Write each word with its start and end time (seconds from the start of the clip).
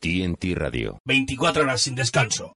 TNT 0.00 0.54
Radio. 0.54 0.98
24 1.04 1.62
horas 1.62 1.82
sin 1.82 1.94
descanso. 1.94 2.54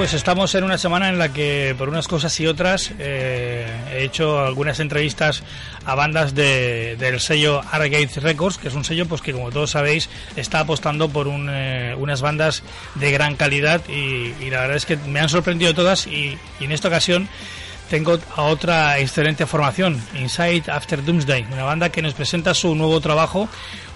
Pues 0.00 0.14
estamos 0.14 0.54
en 0.54 0.64
una 0.64 0.78
semana 0.78 1.10
en 1.10 1.18
la 1.18 1.30
que, 1.30 1.74
por 1.76 1.90
unas 1.90 2.08
cosas 2.08 2.40
y 2.40 2.46
otras, 2.46 2.90
eh, 2.98 3.66
he 3.92 4.02
hecho 4.04 4.40
algunas 4.42 4.80
entrevistas 4.80 5.42
a 5.84 5.94
bandas 5.94 6.34
de- 6.34 6.96
del 6.98 7.20
sello 7.20 7.60
Argate 7.70 8.18
Records, 8.18 8.56
que 8.56 8.68
es 8.68 8.74
un 8.74 8.82
sello 8.82 9.04
pues 9.04 9.20
que, 9.20 9.34
como 9.34 9.50
todos 9.50 9.72
sabéis, 9.72 10.08
está 10.36 10.60
apostando 10.60 11.10
por 11.10 11.28
un, 11.28 11.50
eh, 11.52 11.94
unas 11.98 12.22
bandas 12.22 12.62
de 12.94 13.12
gran 13.12 13.36
calidad 13.36 13.82
y, 13.90 14.32
la 14.48 14.60
verdad 14.62 14.78
es 14.78 14.86
que 14.86 14.96
me 14.96 15.20
han 15.20 15.28
sorprendido 15.28 15.74
todas 15.74 16.06
y 16.06 16.38
en 16.60 16.72
esta 16.72 16.88
ocasión 16.88 17.28
tengo 17.90 18.18
a 18.36 18.42
otra 18.44 18.98
excelente 18.98 19.44
formación, 19.44 20.00
Inside 20.14 20.70
After 20.70 21.04
Doomsday, 21.04 21.46
una 21.52 21.64
banda 21.64 21.90
que 21.90 22.00
nos 22.00 22.14
presenta 22.14 22.54
su 22.54 22.74
nuevo 22.74 23.00
trabajo, 23.00 23.48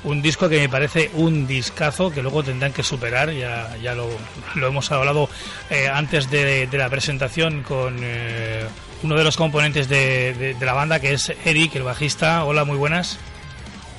un 0.02 0.20
disco 0.20 0.48
que 0.48 0.58
me 0.58 0.68
parece 0.68 1.10
un 1.14 1.46
discazo 1.46 2.10
que 2.10 2.20
luego 2.20 2.42
tendrán 2.42 2.72
que 2.72 2.82
superar, 2.82 3.30
ya, 3.30 3.74
ya 3.82 3.94
lo, 3.94 4.08
lo 4.56 4.66
hemos 4.66 4.90
hablado 4.92 5.30
eh, 5.70 5.88
antes 5.88 6.28
de, 6.30 6.66
de 6.66 6.78
la 6.78 6.90
presentación 6.90 7.62
con 7.62 7.98
eh, 8.02 8.64
uno 9.04 9.16
de 9.16 9.24
los 9.24 9.36
componentes 9.36 9.88
de, 9.88 10.34
de- 10.34 10.54
de 10.54 10.66
la 10.66 10.72
banda 10.74 10.98
que 11.00 11.12
es 11.14 11.32
Eric, 11.44 11.76
el 11.76 11.84
bajista. 11.84 12.44
Hola, 12.44 12.64
muy 12.64 12.76
buenas. 12.76 13.18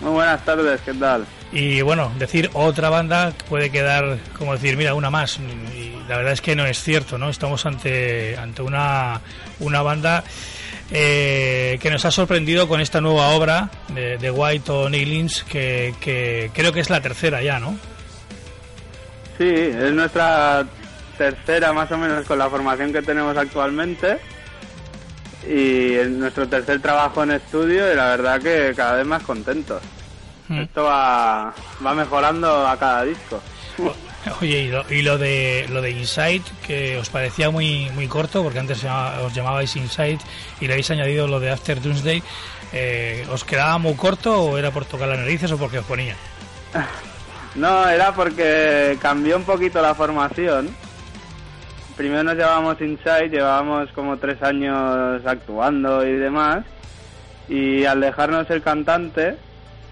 Muy 0.01 0.11
buenas 0.11 0.43
tardes, 0.43 0.81
¿qué 0.81 0.93
tal? 0.93 1.25
Y 1.55 1.81
bueno, 1.81 2.11
decir 2.19 2.49
otra 2.51 2.89
banda 2.89 3.31
puede 3.47 3.69
quedar 3.69 4.17
como 4.37 4.51
decir, 4.51 4.75
mira, 4.75 4.93
una 4.93 5.09
más. 5.09 5.39
Y 5.39 5.95
la 6.09 6.17
verdad 6.17 6.33
es 6.33 6.41
que 6.41 6.53
no 6.53 6.65
es 6.65 6.83
cierto, 6.83 7.17
¿no? 7.17 7.29
Estamos 7.29 7.65
ante, 7.65 8.35
ante 8.37 8.61
una, 8.61 9.21
una 9.61 9.81
banda 9.81 10.25
eh, 10.91 11.79
que 11.81 11.89
nos 11.89 12.03
ha 12.03 12.11
sorprendido 12.11 12.67
con 12.67 12.81
esta 12.81 12.99
nueva 12.99 13.29
obra 13.29 13.69
de, 13.87 14.29
White 14.31 14.69
o 14.69 14.89
que 14.91 16.51
creo 16.53 16.73
que 16.73 16.79
es 16.81 16.89
la 16.89 16.99
tercera 16.99 17.41
ya, 17.41 17.57
¿no? 17.57 17.79
Sí, 19.37 19.47
es 19.47 19.93
nuestra 19.93 20.65
tercera 21.17 21.71
más 21.71 21.89
o 21.89 21.97
menos 21.97 22.25
con 22.25 22.37
la 22.37 22.49
formación 22.49 22.91
que 22.91 23.01
tenemos 23.01 23.37
actualmente 23.37 24.17
y 25.47 25.93
es 25.93 26.09
nuestro 26.09 26.49
tercer 26.49 26.81
trabajo 26.81 27.23
en 27.23 27.31
estudio 27.31 27.89
y 27.93 27.95
la 27.95 28.09
verdad 28.09 28.41
que 28.41 28.73
cada 28.75 28.97
vez 28.97 29.05
más 29.05 29.23
contentos. 29.23 29.81
Mm. 30.47 30.59
Esto 30.59 30.83
va, 30.83 31.53
va 31.85 31.93
mejorando 31.93 32.67
a 32.67 32.77
cada 32.77 33.03
disco. 33.03 33.41
Oye, 34.41 34.61
y 34.61 34.67
lo, 34.69 34.85
y 34.89 35.01
lo 35.01 35.17
de 35.17 35.67
lo 35.69 35.81
de 35.81 35.91
Inside, 35.91 36.41
que 36.65 36.97
os 36.97 37.09
parecía 37.09 37.51
muy 37.51 37.89
muy 37.91 38.07
corto, 38.07 38.41
porque 38.41 38.59
antes 38.59 38.83
os 38.83 39.33
llamabais 39.33 39.75
Inside 39.75 40.19
y 40.59 40.67
le 40.67 40.73
habéis 40.73 40.89
añadido 40.91 41.27
lo 41.27 41.39
de 41.39 41.51
After 41.51 41.81
Doomsday, 41.81 42.23
eh, 42.73 43.27
¿os 43.31 43.43
quedaba 43.43 43.77
muy 43.77 43.93
corto 43.95 44.41
o 44.41 44.57
era 44.57 44.71
por 44.71 44.85
tocar 44.85 45.07
las 45.07 45.19
narices 45.19 45.51
o 45.51 45.57
porque 45.57 45.79
os 45.79 45.85
ponía? 45.85 46.15
No, 47.55 47.87
era 47.87 48.11
porque 48.11 48.97
cambió 49.01 49.37
un 49.37 49.45
poquito 49.45 49.81
la 49.81 49.95
formación. 49.95 50.75
Primero 51.95 52.23
nos 52.23 52.35
llevábamos 52.35 52.81
Inside, 52.81 53.29
llevábamos 53.29 53.89
como 53.93 54.17
tres 54.17 54.43
años 54.43 55.25
actuando 55.25 56.05
y 56.05 56.17
demás. 56.17 56.65
Y 57.47 57.85
al 57.85 58.01
dejarnos 58.01 58.49
el 58.49 58.61
cantante, 58.61 59.37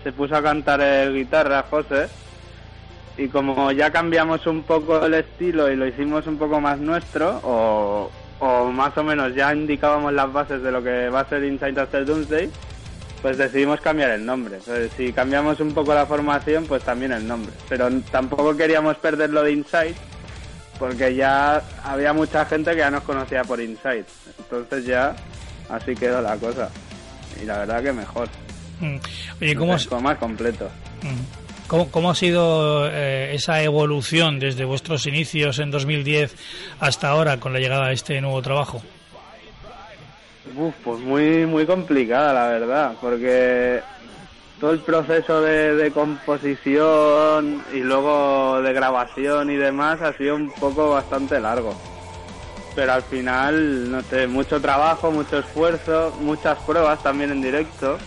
se 0.03 0.11
puso 0.11 0.35
a 0.35 0.43
cantar 0.43 0.81
el 0.81 1.13
guitarra, 1.13 1.65
José. 1.69 2.07
Y 3.17 3.27
como 3.27 3.71
ya 3.71 3.91
cambiamos 3.91 4.45
un 4.47 4.63
poco 4.63 5.05
el 5.05 5.13
estilo 5.13 5.71
y 5.71 5.75
lo 5.75 5.87
hicimos 5.87 6.25
un 6.27 6.37
poco 6.37 6.59
más 6.59 6.79
nuestro, 6.79 7.39
o, 7.43 8.11
o 8.39 8.71
más 8.71 8.97
o 8.97 9.03
menos 9.03 9.35
ya 9.35 9.53
indicábamos 9.53 10.13
las 10.13 10.33
bases 10.33 10.63
de 10.63 10.71
lo 10.71 10.83
que 10.83 11.09
va 11.09 11.21
a 11.21 11.29
ser 11.29 11.43
Inside 11.43 11.79
After 11.79 12.05
Doomsday, 12.05 12.49
pues 13.21 13.37
decidimos 13.37 13.79
cambiar 13.81 14.09
el 14.09 14.25
nombre. 14.25 14.59
Si 14.97 15.13
cambiamos 15.13 15.59
un 15.59 15.73
poco 15.73 15.93
la 15.93 16.05
formación, 16.05 16.65
pues 16.65 16.83
también 16.83 17.11
el 17.13 17.25
nombre. 17.25 17.53
Pero 17.69 17.87
tampoco 18.11 18.57
queríamos 18.57 18.97
perder 18.97 19.29
lo 19.29 19.43
de 19.43 19.51
Inside, 19.53 19.95
porque 20.79 21.15
ya 21.15 21.61
había 21.83 22.13
mucha 22.13 22.45
gente 22.45 22.71
que 22.71 22.77
ya 22.77 22.91
nos 22.91 23.03
conocía 23.03 23.43
por 23.43 23.61
Inside. 23.61 24.05
Entonces 24.39 24.85
ya 24.85 25.15
así 25.69 25.95
quedó 25.95 26.21
la 26.21 26.35
cosa. 26.35 26.69
Y 27.41 27.45
la 27.45 27.59
verdad 27.59 27.83
que 27.83 27.93
mejor. 27.93 28.27
Mm. 28.83 28.97
Oye, 29.41 29.55
¿cómo, 29.55 29.75
como 29.87 30.01
más 30.01 30.17
completo. 30.17 30.69
Mm. 31.01 31.67
¿Cómo, 31.67 31.89
cómo 31.89 32.11
ha 32.11 32.15
sido 32.15 32.87
eh, 32.91 33.33
esa 33.33 33.63
evolución 33.63 34.39
desde 34.39 34.65
vuestros 34.65 35.07
inicios 35.07 35.59
en 35.59 35.71
2010 35.71 36.35
hasta 36.81 37.07
ahora 37.09 37.39
con 37.39 37.53
la 37.53 37.59
llegada 37.59 37.87
de 37.87 37.93
este 37.93 38.19
nuevo 38.19 38.41
trabajo? 38.41 38.83
Uf, 40.55 40.75
pues 40.83 40.99
muy, 40.99 41.45
muy 41.45 41.65
complicada, 41.65 42.33
la 42.33 42.47
verdad, 42.47 42.93
porque 42.99 43.79
todo 44.59 44.71
el 44.71 44.79
proceso 44.79 45.41
de, 45.41 45.75
de 45.75 45.91
composición 45.91 47.63
y 47.73 47.79
luego 47.79 48.61
de 48.61 48.73
grabación 48.73 49.49
y 49.49 49.55
demás 49.55 50.01
ha 50.01 50.13
sido 50.17 50.35
un 50.35 50.51
poco 50.51 50.91
bastante 50.91 51.39
largo. 51.39 51.73
pero 52.75 52.93
al 52.93 53.03
final, 53.03 53.89
no 53.89 54.01
sé, 54.01 54.27
mucho 54.27 54.59
trabajo, 54.61 55.11
mucho 55.11 55.39
esfuerzo, 55.39 56.15
muchas 56.21 56.57
pruebas 56.59 57.01
también 57.01 57.31
en 57.31 57.41
directo, 57.41 57.97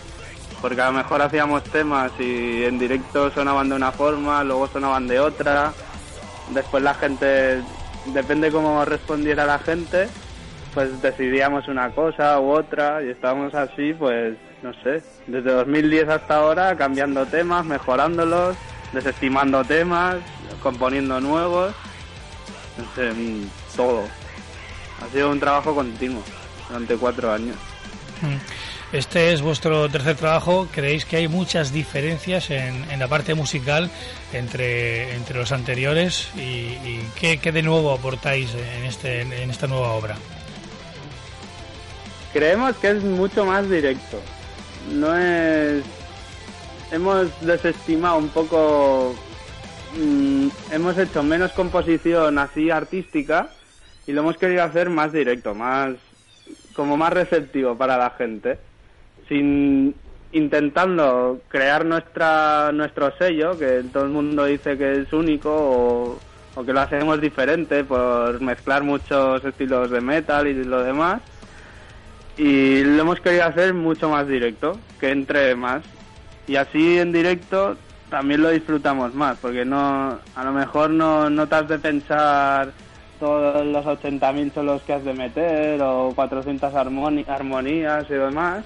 porque 0.61 0.81
a 0.81 0.87
lo 0.87 0.93
mejor 0.93 1.21
hacíamos 1.21 1.63
temas 1.63 2.11
y 2.19 2.63
en 2.63 2.79
directo 2.79 3.31
sonaban 3.31 3.69
de 3.69 3.75
una 3.75 3.91
forma, 3.91 4.43
luego 4.43 4.67
sonaban 4.67 5.07
de 5.07 5.19
otra, 5.19 5.73
después 6.49 6.83
la 6.83 6.93
gente, 6.93 7.61
depende 8.07 8.51
cómo 8.51 8.83
respondiera 8.85 9.45
la 9.45 9.59
gente, 9.59 10.07
pues 10.73 11.01
decidíamos 11.01 11.67
una 11.67 11.91
cosa 11.91 12.39
u 12.39 12.49
otra 12.49 13.03
y 13.03 13.09
estábamos 13.09 13.53
así, 13.53 13.93
pues, 13.93 14.35
no 14.63 14.73
sé, 14.83 15.03
desde 15.27 15.51
2010 15.51 16.09
hasta 16.09 16.37
ahora 16.37 16.75
cambiando 16.75 17.25
temas, 17.25 17.65
mejorándolos, 17.65 18.55
desestimando 18.93 19.63
temas, 19.63 20.17
componiendo 20.63 21.19
nuevos, 21.19 21.73
no 22.77 22.95
sé, 22.95 23.11
mm, 23.11 23.49
todo. 23.75 24.03
Ha 25.01 25.11
sido 25.11 25.31
un 25.31 25.39
trabajo 25.39 25.75
continuo 25.75 26.23
durante 26.67 26.95
cuatro 26.95 27.31
años. 27.31 27.55
Mm. 28.21 28.76
Este 28.93 29.33
es 29.33 29.41
vuestro 29.41 29.89
tercer 29.89 30.15
trabajo. 30.15 30.67
¿Creéis 30.71 31.03
que 31.03 31.17
hay 31.17 31.27
muchas 31.27 31.73
diferencias 31.73 32.49
en, 32.49 32.89
en 32.89 32.99
la 32.99 33.07
parte 33.09 33.33
musical 33.33 33.89
entre, 34.31 35.13
entre 35.13 35.37
los 35.37 35.51
anteriores? 35.51 36.29
¿Y, 36.37 36.39
y 36.39 37.09
qué, 37.19 37.51
de 37.51 37.61
nuevo 37.63 37.91
aportáis 37.91 38.53
en, 38.55 38.85
este, 38.85 39.21
en 39.21 39.49
esta 39.49 39.67
nueva 39.67 39.91
obra? 39.91 40.15
Creemos 42.31 42.77
que 42.77 42.91
es 42.91 43.03
mucho 43.03 43.45
más 43.45 43.69
directo. 43.69 44.21
No 44.93 45.17
es. 45.17 45.83
Hemos 46.89 47.27
desestimado 47.41 48.17
un 48.17 48.29
poco. 48.29 49.13
mm, 49.97 50.47
hemos 50.71 50.97
hecho 50.97 51.23
menos 51.23 51.51
composición 51.51 52.39
así 52.39 52.69
artística 52.71 53.49
y 54.05 54.13
lo 54.13 54.21
hemos 54.21 54.37
querido 54.37 54.63
hacer 54.63 54.89
más 54.89 55.11
directo, 55.11 55.53
más. 55.53 55.95
como 56.73 56.95
más 56.95 57.11
receptivo 57.11 57.75
para 57.75 57.97
la 57.97 58.11
gente. 58.11 58.57
Sin. 59.27 59.95
intentando 60.33 61.39
crear 61.47 61.85
nuestra 61.85 62.71
nuestro 62.73 63.11
sello, 63.17 63.57
que 63.57 63.83
todo 63.93 64.03
el 64.03 64.09
mundo 64.09 64.45
dice 64.45 64.77
que 64.77 65.01
es 65.01 65.13
único 65.13 66.19
o, 66.55 66.63
que 66.65 66.73
lo 66.73 66.81
hacemos 66.81 67.21
diferente 67.21 67.83
por 67.83 68.41
mezclar 68.41 68.83
muchos 68.83 69.43
estilos 69.45 69.89
de 69.89 70.01
metal 70.01 70.47
y 70.47 70.53
lo 70.65 70.83
demás 70.83 71.21
y 72.37 72.83
lo 72.83 73.01
hemos 73.01 73.19
querido 73.21 73.45
hacer 73.45 73.73
mucho 73.73 74.09
más 74.09 74.27
directo, 74.27 74.77
que 74.99 75.09
entre 75.09 75.55
más. 75.55 75.81
Y 76.47 76.55
así 76.55 76.99
en 76.99 77.11
directo 77.11 77.77
también 78.09 78.41
lo 78.41 78.49
disfrutamos 78.49 79.13
más, 79.13 79.37
porque 79.39 79.65
no 79.65 80.19
a 80.35 80.43
lo 80.43 80.51
mejor 80.51 80.89
no, 80.91 81.29
no 81.29 81.47
te 81.47 81.55
has 81.55 81.67
de 81.67 81.79
pensar 81.79 82.71
todos 83.19 83.65
los 83.65 83.85
80.000 83.85 84.53
solos 84.53 84.81
que 84.83 84.93
has 84.93 85.03
de 85.03 85.13
meter 85.13 85.81
o 85.81 86.11
400 86.15 86.73
armoni- 86.73 87.25
armonías 87.27 88.05
y 88.09 88.13
demás, 88.13 88.63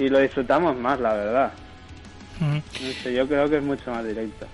y 0.00 0.08
lo 0.08 0.18
disfrutamos 0.18 0.74
más, 0.76 0.98
la 0.98 1.12
verdad. 1.12 1.52
No 2.40 2.62
sé, 3.02 3.12
yo 3.12 3.28
creo 3.28 3.50
que 3.50 3.58
es 3.58 3.62
mucho 3.62 3.90
más 3.90 4.02
directo. 4.04 4.46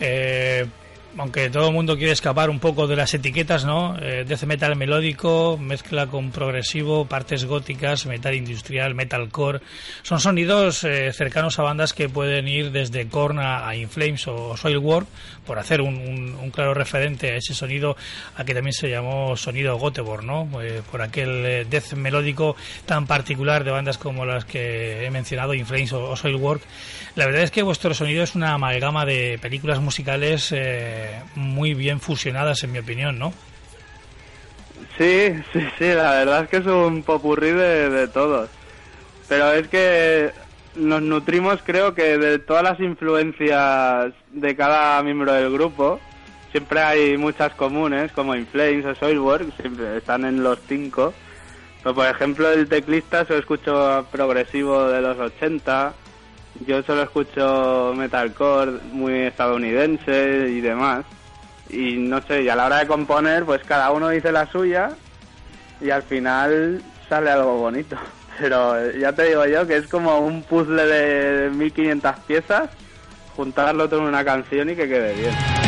Eh, 0.00 0.66
aunque 1.18 1.48
todo 1.50 1.68
el 1.68 1.74
mundo 1.74 1.96
quiere 1.96 2.12
escapar 2.12 2.50
un 2.50 2.58
poco 2.60 2.86
de 2.86 2.96
las 2.96 3.12
etiquetas, 3.14 3.64
¿no? 3.64 3.96
Eh, 4.00 4.24
death 4.26 4.42
metal 4.44 4.76
melódico, 4.76 5.58
mezcla 5.60 6.06
con 6.06 6.30
progresivo, 6.30 7.06
partes 7.06 7.44
góticas, 7.44 8.06
metal 8.06 8.34
industrial, 8.34 8.94
metalcore. 8.94 9.60
Son 10.02 10.20
sonidos 10.20 10.84
eh, 10.84 11.12
cercanos 11.12 11.58
a 11.58 11.62
bandas 11.62 11.92
que 11.92 12.08
pueden 12.08 12.48
ir 12.48 12.70
desde 12.70 13.08
Korn 13.08 13.38
a, 13.38 13.74
Inflames 13.76 14.26
o 14.28 14.56
Soilwork, 14.56 15.06
por 15.46 15.58
hacer 15.58 15.80
un, 15.80 15.96
un- 15.96 16.50
claro 16.50 16.74
referente 16.74 17.30
a 17.30 17.36
ese 17.36 17.54
sonido, 17.54 17.96
a 18.36 18.44
que 18.44 18.54
también 18.54 18.72
se 18.72 18.88
llamó 18.88 19.36
sonido 19.36 19.78
Göteborg, 19.78 20.24
¿no? 20.24 20.48
Eh, 20.62 20.82
por 20.90 21.02
aquel 21.02 21.44
eh, 21.46 21.66
death 21.68 21.92
melódico 21.94 22.56
tan 22.84 23.06
particular 23.06 23.64
de 23.64 23.70
bandas 23.70 23.98
como 23.98 24.24
las 24.24 24.44
que 24.44 25.04
he 25.04 25.10
mencionado, 25.10 25.54
Inflames 25.54 25.92
o, 25.92 26.10
o 26.10 26.16
Soilwork. 26.16 26.62
La 27.14 27.26
verdad 27.26 27.42
es 27.42 27.50
que 27.50 27.62
vuestro 27.62 27.94
sonido 27.94 28.22
es 28.22 28.34
una 28.34 28.52
amalgama 28.52 29.06
de 29.06 29.38
películas 29.40 29.80
musicales 29.80 30.52
muy 31.34 31.74
bien 31.74 32.00
fusionadas, 32.00 32.62
en 32.64 32.72
mi 32.72 32.78
opinión, 32.78 33.18
¿no? 33.18 33.32
Sí, 34.98 35.34
sí, 35.52 35.60
sí, 35.78 35.84
la 35.84 36.12
verdad 36.12 36.44
es 36.44 36.48
que 36.48 36.56
es 36.58 36.66
un 36.66 37.02
popurrí 37.02 37.50
de, 37.50 37.90
de 37.90 38.08
todos. 38.08 38.48
Pero 39.28 39.52
es 39.52 39.68
que 39.68 40.30
nos 40.76 41.02
nutrimos, 41.02 41.60
creo 41.64 41.94
que, 41.94 42.18
de 42.18 42.38
todas 42.38 42.62
las 42.62 42.80
influencias 42.80 44.12
de 44.32 44.56
cada 44.56 45.02
miembro 45.02 45.32
del 45.32 45.52
grupo. 45.52 46.00
Siempre 46.52 46.80
hay 46.80 47.16
muchas 47.16 47.52
comunes, 47.54 48.12
como 48.12 48.34
Inflames 48.34 48.84
o 48.86 48.94
Soilwork, 48.94 49.54
siempre 49.60 49.98
están 49.98 50.24
en 50.24 50.42
los 50.42 50.58
cinco. 50.66 51.12
Pero, 51.82 51.94
por 51.94 52.06
ejemplo, 52.06 52.50
el 52.50 52.68
teclista 52.68 53.24
solo 53.24 53.38
escucho 53.38 54.06
progresivo 54.10 54.88
de 54.88 55.00
los 55.00 55.18
80. 55.18 55.94
Yo 56.66 56.82
solo 56.82 57.02
escucho 57.02 57.92
metalcore 57.96 58.72
muy 58.92 59.12
estadounidense 59.22 60.48
y 60.48 60.60
demás 60.60 61.04
y 61.68 61.96
no 61.96 62.20
sé, 62.22 62.42
y 62.42 62.48
a 62.48 62.56
la 62.56 62.66
hora 62.66 62.78
de 62.78 62.86
componer, 62.86 63.44
pues 63.44 63.62
cada 63.64 63.90
uno 63.90 64.08
dice 64.08 64.30
la 64.32 64.46
suya 64.50 64.90
y 65.80 65.90
al 65.90 66.02
final 66.02 66.82
sale 67.08 67.30
algo 67.30 67.58
bonito. 67.58 67.96
Pero 68.38 68.78
eh, 68.78 68.98
ya 69.00 69.12
te 69.12 69.24
digo 69.24 69.46
yo 69.46 69.66
que 69.66 69.76
es 69.76 69.86
como 69.86 70.18
un 70.18 70.42
puzzle 70.42 70.86
de 70.86 71.50
1500 71.50 72.16
piezas, 72.26 72.70
juntarlo 73.34 73.88
todo 73.88 74.00
en 74.00 74.06
una 74.06 74.24
canción 74.24 74.70
y 74.70 74.76
que 74.76 74.88
quede 74.88 75.14
bien. 75.14 75.65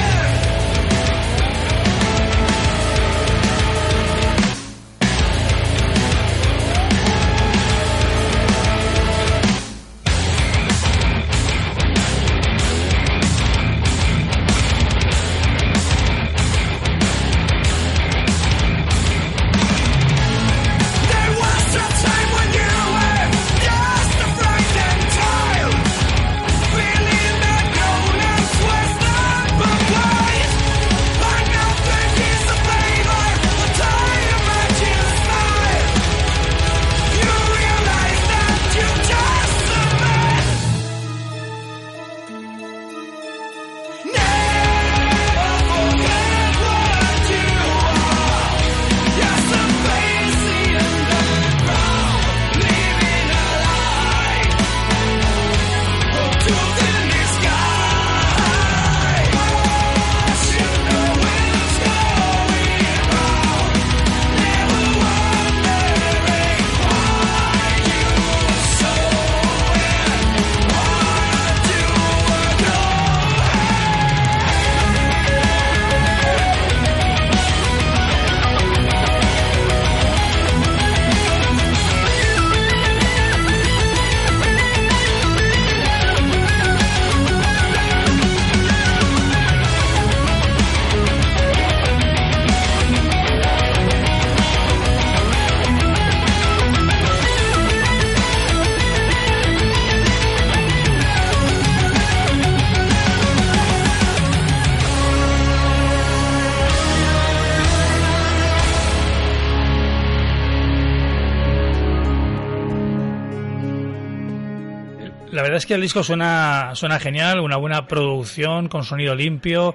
Verdad 115.49 115.59
es 115.59 115.67
que 115.67 115.75
el 115.75 115.81
disco 115.81 116.03
suena, 116.03 116.73
suena 116.75 117.01
genial, 117.01 117.41
una 117.41 117.57
buena 117.57 117.87
producción 117.87 118.69
con 118.69 118.85
sonido 118.85 119.15
limpio, 119.15 119.75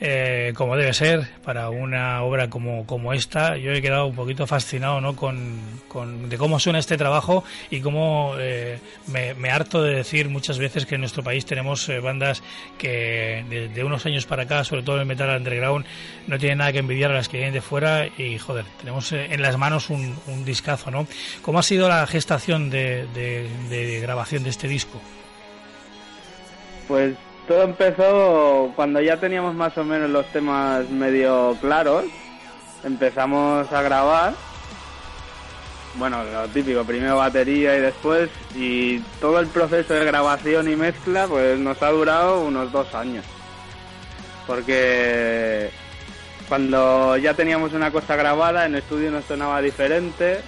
eh, 0.00 0.52
como 0.54 0.76
debe 0.76 0.94
ser 0.94 1.28
para 1.42 1.70
una 1.70 2.22
obra 2.22 2.48
como, 2.48 2.86
como 2.86 3.12
esta. 3.12 3.56
Yo 3.56 3.72
he 3.72 3.82
quedado 3.82 4.06
un 4.06 4.14
poquito 4.14 4.46
fascinado 4.46 5.00
¿no? 5.00 5.16
con, 5.16 5.58
con 5.88 6.28
de 6.28 6.38
cómo 6.38 6.60
suena 6.60 6.78
este 6.78 6.96
trabajo 6.96 7.42
y 7.68 7.80
cómo 7.80 8.34
eh, 8.38 8.78
me, 9.08 9.50
harto 9.50 9.82
de 9.82 9.96
decir 9.96 10.28
muchas 10.28 10.58
veces 10.58 10.86
que 10.86 10.94
en 10.94 11.00
nuestro 11.00 11.24
país 11.24 11.44
tenemos 11.44 11.88
eh, 11.88 11.98
bandas 11.98 12.42
que 12.78 13.44
de, 13.74 13.84
unos 13.84 14.06
años 14.06 14.24
para 14.24 14.44
acá, 14.44 14.62
sobre 14.62 14.82
todo 14.82 15.00
el 15.00 15.06
metal 15.06 15.36
underground, 15.36 15.84
no 16.28 16.38
tienen 16.38 16.58
nada 16.58 16.72
que 16.72 16.78
envidiar 16.78 17.10
a 17.10 17.14
las 17.14 17.28
que 17.28 17.38
vienen 17.38 17.54
de 17.54 17.60
fuera 17.60 18.06
y 18.06 18.38
joder, 18.38 18.66
tenemos 18.78 19.10
en 19.10 19.42
las 19.42 19.56
manos 19.56 19.90
un, 19.90 20.16
un 20.28 20.44
discazo, 20.44 20.92
¿no? 20.92 21.08
¿Cómo 21.42 21.58
ha 21.58 21.62
sido 21.64 21.88
la 21.88 22.06
gestación 22.06 22.70
de, 22.70 23.06
de 23.14 24.00
grabación 24.00 24.44
de 24.44 24.50
este 24.50 24.68
disco? 24.68 25.00
Pues 26.88 27.16
todo 27.46 27.62
empezó 27.62 28.72
cuando 28.74 29.00
ya 29.00 29.18
teníamos 29.18 29.54
más 29.54 29.76
o 29.76 29.84
menos 29.84 30.08
los 30.10 30.26
temas 30.32 30.88
medio 30.88 31.56
claros. 31.60 32.06
Empezamos 32.82 33.70
a 33.70 33.82
grabar. 33.82 34.34
Bueno, 35.94 36.24
lo 36.24 36.48
típico, 36.48 36.84
primero 36.84 37.18
batería 37.18 37.76
y 37.76 37.80
después. 37.80 38.30
Y 38.54 39.00
todo 39.20 39.38
el 39.38 39.48
proceso 39.48 39.92
de 39.94 40.04
grabación 40.04 40.70
y 40.70 40.76
mezcla, 40.76 41.26
pues 41.26 41.58
nos 41.58 41.82
ha 41.82 41.90
durado 41.90 42.40
unos 42.42 42.72
dos 42.72 42.94
años. 42.94 43.24
Porque 44.46 45.70
cuando 46.48 47.18
ya 47.18 47.34
teníamos 47.34 47.74
una 47.74 47.90
cosa 47.90 48.16
grabada, 48.16 48.64
en 48.64 48.76
estudio 48.76 49.10
nos 49.10 49.26
sonaba 49.26 49.60
diferente 49.60 50.40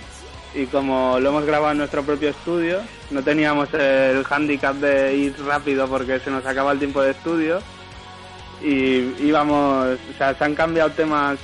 y 0.54 0.66
como 0.66 1.18
lo 1.20 1.28
hemos 1.28 1.44
grabado 1.44 1.72
en 1.72 1.78
nuestro 1.78 2.02
propio 2.02 2.30
estudio, 2.30 2.80
no 3.10 3.22
teníamos 3.22 3.72
el 3.74 4.24
handicap 4.28 4.74
de 4.76 5.16
ir 5.16 5.34
rápido 5.44 5.86
porque 5.88 6.18
se 6.18 6.30
nos 6.30 6.44
acaba 6.44 6.72
el 6.72 6.78
tiempo 6.78 7.02
de 7.02 7.12
estudio 7.12 7.60
y 8.62 9.14
íbamos, 9.22 9.86
o 9.86 10.18
sea, 10.18 10.34
se 10.34 10.44
han 10.44 10.54
cambiado 10.54 10.90
temas 10.90 11.38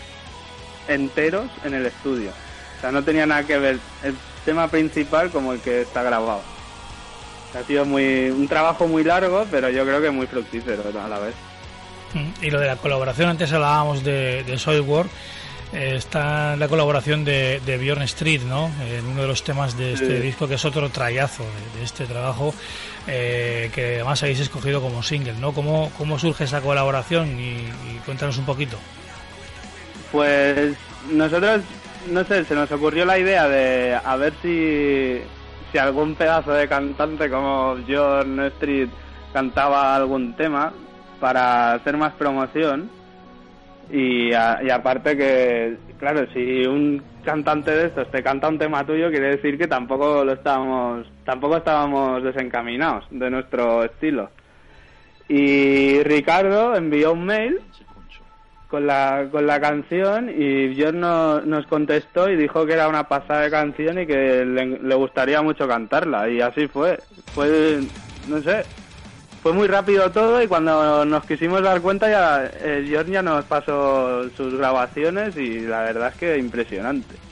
enteros 0.88 1.46
en 1.64 1.74
el 1.74 1.86
estudio. 1.86 2.30
O 2.76 2.80
sea, 2.80 2.92
no 2.92 3.02
tenía 3.02 3.26
nada 3.26 3.44
que 3.44 3.58
ver 3.58 3.78
el 4.02 4.14
tema 4.44 4.68
principal 4.68 5.30
como 5.30 5.52
el 5.52 5.60
que 5.60 5.82
está 5.82 6.02
grabado. 6.02 6.42
Ha 7.58 7.62
sido 7.62 7.84
muy 7.86 8.28
un 8.28 8.48
trabajo 8.48 8.86
muy 8.86 9.02
largo, 9.02 9.46
pero 9.50 9.70
yo 9.70 9.84
creo 9.84 10.02
que 10.02 10.10
muy 10.10 10.26
fructífero 10.26 10.82
a 11.02 11.08
la 11.08 11.18
vez. 11.18 11.34
Mm, 12.12 12.44
y 12.44 12.50
lo 12.50 12.60
de 12.60 12.66
la 12.66 12.76
colaboración, 12.76 13.30
antes 13.30 13.52
hablábamos 13.52 14.04
de, 14.04 14.44
de 14.44 14.58
Soilwork 15.70 15.96
está 15.96 16.56
la 16.56 16.68
colaboración 16.68 17.24
de, 17.24 17.60
de, 17.64 17.78
Bjorn 17.78 18.02
Street, 18.02 18.42
¿no? 18.42 18.70
En 18.88 19.04
uno 19.06 19.22
de 19.22 19.28
los 19.28 19.42
temas 19.42 19.76
de 19.76 19.94
este 19.94 20.20
disco, 20.20 20.46
que 20.48 20.54
es 20.54 20.64
otro 20.64 20.88
trayazo 20.90 21.44
de, 21.74 21.82
este 21.84 22.04
trabajo, 22.06 22.54
eh, 23.06 23.70
que 23.74 23.96
además 23.96 24.22
habéis 24.22 24.40
escogido 24.40 24.80
como 24.80 25.02
single, 25.02 25.34
¿no? 25.34 25.52
¿Cómo, 25.52 25.90
cómo 25.98 26.18
surge 26.18 26.44
esa 26.44 26.60
colaboración? 26.60 27.38
Y, 27.40 27.66
cuéntanos 28.04 28.38
un 28.38 28.46
poquito. 28.46 28.76
Pues 30.12 30.76
nosotros, 31.10 31.62
no 32.10 32.24
sé, 32.24 32.44
se 32.44 32.54
nos 32.54 32.70
ocurrió 32.70 33.04
la 33.04 33.18
idea 33.18 33.48
de 33.48 33.98
a 34.02 34.16
ver 34.16 34.32
si, 34.42 35.20
si 35.72 35.78
algún 35.78 36.14
pedazo 36.14 36.52
de 36.52 36.68
cantante 36.68 37.28
como 37.28 37.74
Bjorn 37.76 38.40
Street 38.46 38.88
cantaba 39.32 39.96
algún 39.96 40.34
tema 40.36 40.72
para 41.18 41.74
hacer 41.74 41.96
más 41.96 42.12
promoción 42.14 42.90
y, 43.90 44.32
aparte 44.32 45.16
que, 45.16 45.76
claro, 45.98 46.26
si 46.32 46.66
un 46.66 47.02
cantante 47.24 47.70
de 47.70 47.86
estos 47.86 48.10
te 48.10 48.22
canta 48.22 48.48
un 48.48 48.58
tema 48.58 48.84
tuyo, 48.84 49.10
quiere 49.10 49.36
decir 49.36 49.58
que 49.58 49.68
tampoco 49.68 50.24
lo 50.24 50.32
estábamos, 50.32 51.06
tampoco 51.24 51.56
estábamos 51.56 52.22
desencaminados 52.22 53.04
de 53.10 53.30
nuestro 53.30 53.84
estilo. 53.84 54.30
Y 55.28 56.02
Ricardo 56.02 56.76
envió 56.76 57.12
un 57.12 57.24
mail 57.26 57.60
con 58.68 58.86
la, 58.86 59.28
con 59.30 59.46
la 59.46 59.60
canción 59.60 60.30
y 60.30 60.68
no, 60.92 61.40
nos 61.40 61.66
contestó 61.66 62.28
y 62.28 62.36
dijo 62.36 62.66
que 62.66 62.74
era 62.74 62.88
una 62.88 63.04
pasada 63.08 63.42
de 63.42 63.50
canción 63.50 64.00
y 64.00 64.06
que 64.06 64.44
le, 64.44 64.78
le 64.78 64.94
gustaría 64.94 65.42
mucho 65.42 65.66
cantarla. 65.68 66.28
Y 66.28 66.40
así 66.40 66.68
fue. 66.68 66.98
Fue, 67.34 67.80
no 68.28 68.40
sé, 68.40 68.62
fue 69.46 69.52
muy 69.52 69.68
rápido 69.68 70.10
todo 70.10 70.42
y 70.42 70.48
cuando 70.48 71.04
nos 71.04 71.24
quisimos 71.24 71.62
dar 71.62 71.80
cuenta 71.80 72.10
ya 72.10 72.50
eh, 72.64 72.84
ya 73.08 73.22
nos 73.22 73.44
pasó 73.44 74.28
sus 74.30 74.56
grabaciones 74.56 75.36
y 75.36 75.60
la 75.60 75.82
verdad 75.82 76.08
es 76.08 76.14
que 76.16 76.36
impresionante. 76.36 77.25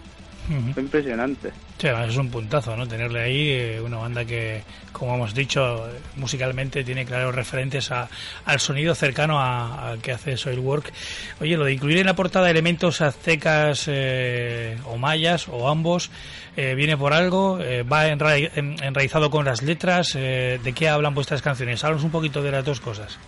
Fue 0.74 0.82
impresionante. 0.82 1.52
Sí, 1.78 1.88
es 1.88 2.16
un 2.16 2.30
puntazo, 2.30 2.76
¿no? 2.76 2.86
Tenerle 2.86 3.20
ahí 3.20 3.48
eh, 3.50 3.80
una 3.80 3.96
banda 3.96 4.24
que, 4.24 4.62
como 4.92 5.14
hemos 5.14 5.34
dicho, 5.34 5.88
musicalmente 6.16 6.84
tiene 6.84 7.06
claros 7.06 7.34
referentes 7.34 7.90
a, 7.90 8.08
al 8.44 8.60
sonido 8.60 8.94
cercano 8.94 9.40
al 9.40 10.00
que 10.00 10.12
hace 10.12 10.36
Soilwork. 10.36 10.92
Oye, 11.40 11.56
lo 11.56 11.64
de 11.64 11.72
incluir 11.72 11.98
en 11.98 12.06
la 12.06 12.14
portada 12.14 12.50
elementos 12.50 13.00
aztecas 13.00 13.84
eh, 13.86 14.76
o 14.84 14.98
mayas 14.98 15.48
o 15.48 15.68
ambos, 15.68 16.10
eh, 16.56 16.74
¿viene 16.74 16.96
por 16.96 17.14
algo? 17.14 17.58
¿Va 17.90 18.06
enraizado 18.06 19.30
con 19.30 19.46
las 19.46 19.62
letras? 19.62 20.12
¿De 20.12 20.72
qué 20.74 20.88
hablan 20.88 21.14
vuestras 21.14 21.42
canciones? 21.42 21.82
Háblanos 21.84 22.04
un 22.04 22.10
poquito 22.10 22.42
de 22.42 22.50
las 22.50 22.64
dos 22.64 22.80
cosas. 22.80 23.18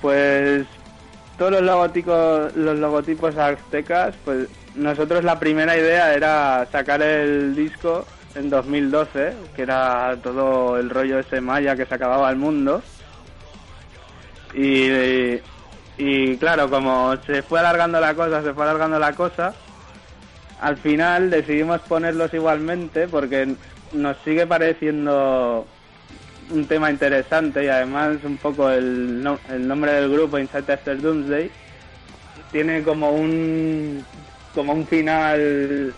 Pues 0.00 0.66
todos 1.38 1.52
los 1.52 1.62
logotipos, 1.62 2.54
los 2.56 2.78
logotipos 2.78 3.36
aztecas, 3.36 4.14
pues 4.24 4.48
nosotros 4.74 5.24
la 5.24 5.38
primera 5.38 5.76
idea 5.76 6.12
era 6.12 6.66
sacar 6.70 7.00
el 7.00 7.54
disco 7.54 8.04
en 8.34 8.50
2012, 8.50 9.32
que 9.54 9.62
era 9.62 10.16
todo 10.22 10.76
el 10.78 10.90
rollo 10.90 11.20
ese 11.20 11.40
maya 11.40 11.76
que 11.76 11.86
se 11.86 11.94
acababa 11.94 12.28
el 12.30 12.36
mundo. 12.36 12.82
Y, 14.52 15.40
y 15.96 16.36
claro, 16.38 16.68
como 16.68 17.16
se 17.24 17.42
fue 17.42 17.60
alargando 17.60 18.00
la 18.00 18.14
cosa, 18.14 18.42
se 18.42 18.52
fue 18.52 18.64
alargando 18.64 18.98
la 18.98 19.12
cosa, 19.12 19.54
al 20.60 20.76
final 20.76 21.30
decidimos 21.30 21.80
ponerlos 21.82 22.34
igualmente 22.34 23.06
porque 23.06 23.54
nos 23.92 24.16
sigue 24.18 24.46
pareciendo 24.46 25.66
un 26.50 26.66
tema 26.66 26.90
interesante 26.90 27.64
y 27.64 27.68
además 27.68 28.18
un 28.24 28.36
poco 28.36 28.70
el, 28.70 29.26
el 29.50 29.68
nombre 29.68 29.92
del 29.92 30.10
grupo 30.10 30.38
Inside 30.38 30.72
After 30.72 31.00
Doomsday 31.00 31.50
tiene 32.50 32.82
como 32.82 33.10
un 33.10 34.04
como 34.54 34.72
un 34.72 34.86
final 34.86 35.92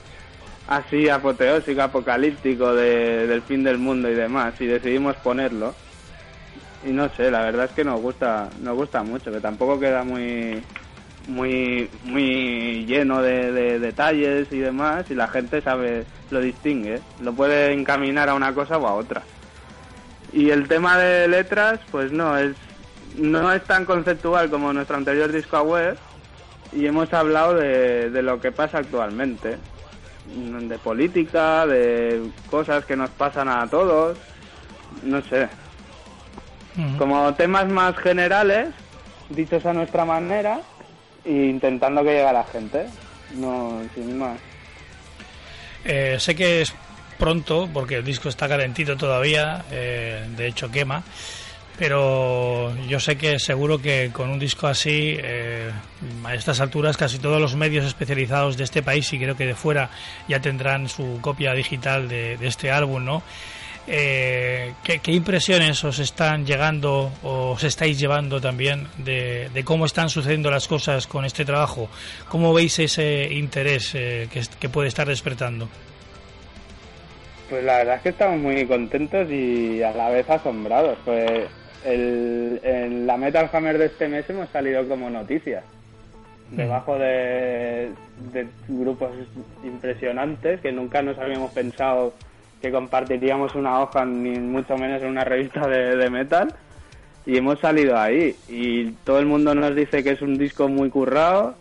así 0.69 1.09
apoteósico, 1.09 1.83
apocalíptico 1.83 2.75
de, 2.75 3.27
del 3.27 3.43
fin 3.43 3.63
del 3.63 3.79
mundo 3.79 4.09
y 4.09 4.15
demás, 4.15 4.55
y 4.61 4.67
decidimos 4.67 5.17
ponerlo. 5.17 5.75
Y 6.87 6.93
no 6.93 7.09
sé, 7.11 7.31
la 7.31 7.43
verdad 7.43 7.67
es 7.67 7.73
que 7.73 7.85
nos 7.85 8.01
gusta, 8.01 8.49
nos 8.63 8.77
gusta 8.77 9.03
mucho, 9.03 9.33
que 9.33 9.41
tampoco 9.41 9.79
queda 9.79 10.05
muy 10.05 10.63
muy 11.29 11.89
muy 12.05 12.87
lleno 12.87 13.21
de, 13.21 13.79
detalles 13.79 14.51
y 14.53 14.59
demás, 14.59 15.11
y 15.11 15.15
la 15.15 15.29
gente 15.29 15.61
sabe, 15.61 16.05
lo 16.31 16.41
distingue, 16.41 17.01
lo 17.21 17.33
puede 17.35 17.73
encaminar 17.73 18.29
a 18.29 18.35
una 18.35 18.55
cosa 18.55 18.79
o 18.79 18.87
a 18.87 18.95
otra. 18.95 19.23
Y 20.33 20.51
el 20.51 20.69
tema 20.69 20.99
de 20.99 21.29
letras, 21.29 21.81
pues 21.91 22.13
no, 22.13 22.37
es 22.39 22.55
no 23.17 23.53
es 23.53 23.65
tan 23.65 23.85
conceptual 23.85 24.51
como 24.51 24.73
nuestro 24.73 24.97
anterior 24.97 25.33
disco 25.33 25.57
a 25.57 25.63
web, 25.63 25.99
y 26.73 26.87
hemos 26.87 27.13
hablado 27.13 27.55
de, 27.55 28.11
de 28.11 28.23
lo 28.23 28.41
que 28.41 28.53
pasa 28.53 28.79
actualmente, 28.79 29.59
de 30.27 30.79
política, 30.79 31.67
de 31.67 32.31
cosas 32.49 32.85
que 32.85 32.97
nos 32.97 33.11
pasan 33.11 33.49
a 33.49 33.67
todos, 33.67 34.17
no 35.03 35.21
sé. 35.23 35.49
Como 36.99 37.35
temas 37.35 37.69
más 37.69 37.97
generales, 37.99 38.69
dichos 39.29 39.67
a 39.67 39.73
nuestra 39.73 40.05
manera, 40.05 40.61
e 41.25 41.33
intentando 41.33 42.03
que 42.03 42.11
llegue 42.11 42.27
a 42.27 42.33
la 42.33 42.45
gente, 42.45 42.87
no 43.35 43.83
sin 43.95 44.19
más. 44.19 44.39
Eh, 45.85 46.17
sé 46.19 46.35
que 46.35 46.63
es 46.63 46.75
pronto, 47.21 47.69
porque 47.73 47.97
el 47.97 48.05
disco 48.05 48.29
está 48.29 48.49
calentito 48.49 48.97
todavía, 48.97 49.65
eh, 49.71 50.27
de 50.37 50.49
hecho 50.49 50.71
quema 50.71 51.05
pero 51.81 52.77
yo 52.89 53.01
sé 53.01 53.17
que 53.17 53.39
seguro 53.39 53.81
que 53.81 54.11
con 54.13 54.29
un 54.29 54.39
disco 54.39 54.67
así, 54.67 55.17
eh, 55.17 55.71
a 56.25 56.35
estas 56.35 56.61
alturas, 56.61 56.99
casi 56.99 57.19
todos 57.19 57.41
los 57.41 57.57
medios 57.57 57.87
especializados 57.87 58.59
de 58.59 58.65
este 58.65 58.83
país 58.83 59.11
y 59.15 59.19
creo 59.19 59.35
que 59.35 59.47
de 59.47 59.55
fuera 59.55 59.89
ya 60.29 60.43
tendrán 60.43 60.91
su 60.91 61.21
copia 61.23 61.55
digital 61.55 62.07
de, 62.07 62.37
este 62.43 62.71
álbum, 62.71 63.07
¿no? 63.07 63.23
Eh, 63.87 64.75
¿qué, 64.85 65.01
impresiones 65.07 65.83
os 65.83 66.01
están 66.01 66.45
llegando 66.45 67.13
o 67.23 67.53
os 67.53 67.65
estáis 67.65 67.99
llevando 67.99 68.43
también 68.43 68.87
de, 68.99 69.63
cómo 69.65 69.87
están 69.87 70.11
sucediendo 70.11 70.51
las 70.51 70.69
cosas 70.69 71.07
con 71.07 71.25
este 71.25 71.47
trabajo? 71.47 71.89
¿Cómo 72.29 72.53
veis 72.53 72.79
ese 72.79 73.33
interés 73.33 73.95
eh, 73.95 74.29
que 74.31 74.69
puede 74.69 74.89
estar 74.89 75.09
despertando? 75.09 75.67
Pues 77.51 77.65
la 77.65 77.79
verdad 77.79 77.97
es 77.97 78.03
que 78.03 78.09
estamos 78.11 78.39
muy 78.39 78.65
contentos 78.65 79.29
y 79.29 79.83
a 79.83 79.93
la 79.93 80.09
vez 80.09 80.31
asombrados. 80.31 80.97
Pues 81.05 81.49
el, 81.85 82.61
en 82.63 83.09
la 83.09 83.17
Metal 83.17 83.51
Hammer 83.53 83.77
de 83.77 83.87
este 83.87 84.07
mes 84.07 84.31
hemos 84.31 84.49
salido 84.51 84.87
como 84.89 85.11
noticias. 85.11 85.65
Mm. 86.53 86.57
Debajo 86.57 86.97
de, 86.97 87.91
grupos 88.69 89.11
impresionantes 89.65 90.61
que 90.61 90.71
nunca 90.71 91.03
nos 91.03 91.19
habíamos 91.19 91.51
pensado 91.51 92.15
que 92.63 92.71
compartiríamos 92.71 93.57
una 93.57 93.81
hoja, 93.81 94.05
ni 94.05 94.39
mucho 94.39 94.77
menos 94.79 95.03
en 95.03 95.09
una 95.09 95.25
revista 95.25 95.67
de, 95.67 95.97
de 95.97 96.09
metal. 96.09 96.55
Y 97.27 97.37
hemos 97.37 97.59
salido 97.59 97.99
ahí. 97.99 98.37
Y 98.49 98.93
todo 99.05 99.19
el 99.19 99.27
mundo 99.27 99.57
nos 99.57 99.75
dice 99.75 100.05
que 100.05 100.11
es 100.11 100.23
un 100.23 100.39
disco 100.39 100.69
muy 100.69 100.89
currado. 100.89 101.57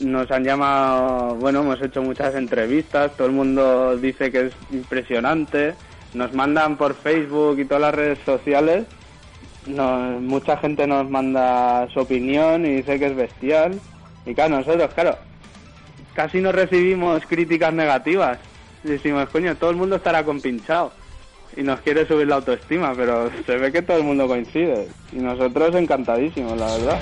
Nos 0.00 0.30
han 0.30 0.44
llamado, 0.44 1.36
bueno, 1.36 1.60
hemos 1.60 1.80
hecho 1.82 2.02
muchas 2.02 2.34
entrevistas. 2.34 3.12
Todo 3.16 3.26
el 3.26 3.32
mundo 3.32 3.96
dice 3.96 4.30
que 4.30 4.46
es 4.46 4.52
impresionante. 4.70 5.74
Nos 6.14 6.32
mandan 6.32 6.76
por 6.76 6.94
Facebook 6.94 7.58
y 7.58 7.64
todas 7.64 7.82
las 7.82 7.94
redes 7.94 8.18
sociales. 8.24 8.86
Mucha 9.66 10.56
gente 10.56 10.86
nos 10.86 11.08
manda 11.08 11.88
su 11.92 12.00
opinión 12.00 12.66
y 12.66 12.76
dice 12.76 12.98
que 12.98 13.06
es 13.06 13.16
bestial. 13.16 13.80
Y 14.26 14.34
claro, 14.34 14.56
nosotros, 14.56 14.92
claro, 14.94 15.16
casi 16.14 16.40
no 16.40 16.52
recibimos 16.52 17.24
críticas 17.26 17.72
negativas. 17.72 18.38
Decimos, 18.82 19.28
coño, 19.28 19.54
todo 19.56 19.70
el 19.70 19.76
mundo 19.76 19.96
estará 19.96 20.24
compinchado 20.24 20.92
y 21.56 21.62
nos 21.62 21.80
quiere 21.80 22.06
subir 22.06 22.26
la 22.26 22.36
autoestima, 22.36 22.94
pero 22.94 23.30
se 23.46 23.56
ve 23.56 23.70
que 23.72 23.82
todo 23.82 23.98
el 23.98 24.04
mundo 24.04 24.26
coincide. 24.26 24.88
Y 25.12 25.16
nosotros 25.16 25.74
encantadísimos, 25.74 26.58
la 26.58 26.66
verdad. 26.66 27.00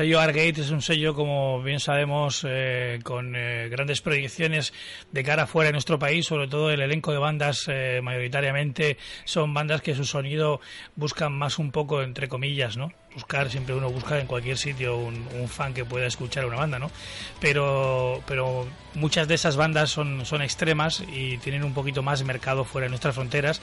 Sello 0.00 0.18
Argate 0.18 0.62
es 0.62 0.70
un 0.70 0.80
sello, 0.80 1.14
como 1.14 1.62
bien 1.62 1.78
sabemos, 1.78 2.46
eh, 2.48 3.00
con 3.02 3.36
eh, 3.36 3.68
grandes 3.68 4.00
proyecciones 4.00 4.72
de 5.12 5.22
cara 5.22 5.42
afuera 5.42 5.68
de 5.68 5.72
nuestro 5.72 5.98
país, 5.98 6.24
sobre 6.24 6.48
todo 6.48 6.70
el 6.70 6.80
elenco 6.80 7.12
de 7.12 7.18
bandas, 7.18 7.66
eh, 7.68 8.00
mayoritariamente 8.02 8.96
son 9.26 9.52
bandas 9.52 9.82
que 9.82 9.94
su 9.94 10.06
sonido 10.06 10.62
buscan 10.96 11.34
más 11.34 11.58
un 11.58 11.70
poco, 11.70 12.00
entre 12.00 12.28
comillas, 12.28 12.78
¿no? 12.78 12.94
Buscar, 13.12 13.50
siempre 13.50 13.74
uno 13.74 13.90
busca 13.90 14.18
en 14.18 14.26
cualquier 14.26 14.56
sitio 14.56 14.96
un, 14.96 15.28
un 15.38 15.48
fan 15.48 15.74
que 15.74 15.84
pueda 15.84 16.06
escuchar 16.06 16.46
una 16.46 16.56
banda, 16.56 16.78
¿no? 16.78 16.90
Pero, 17.38 18.22
pero 18.26 18.66
muchas 18.94 19.28
de 19.28 19.34
esas 19.34 19.56
bandas 19.56 19.90
son, 19.90 20.24
son 20.24 20.40
extremas 20.40 21.04
y 21.12 21.36
tienen 21.38 21.62
un 21.62 21.74
poquito 21.74 22.02
más 22.02 22.24
mercado 22.24 22.64
fuera 22.64 22.86
de 22.86 22.88
nuestras 22.88 23.14
fronteras. 23.14 23.60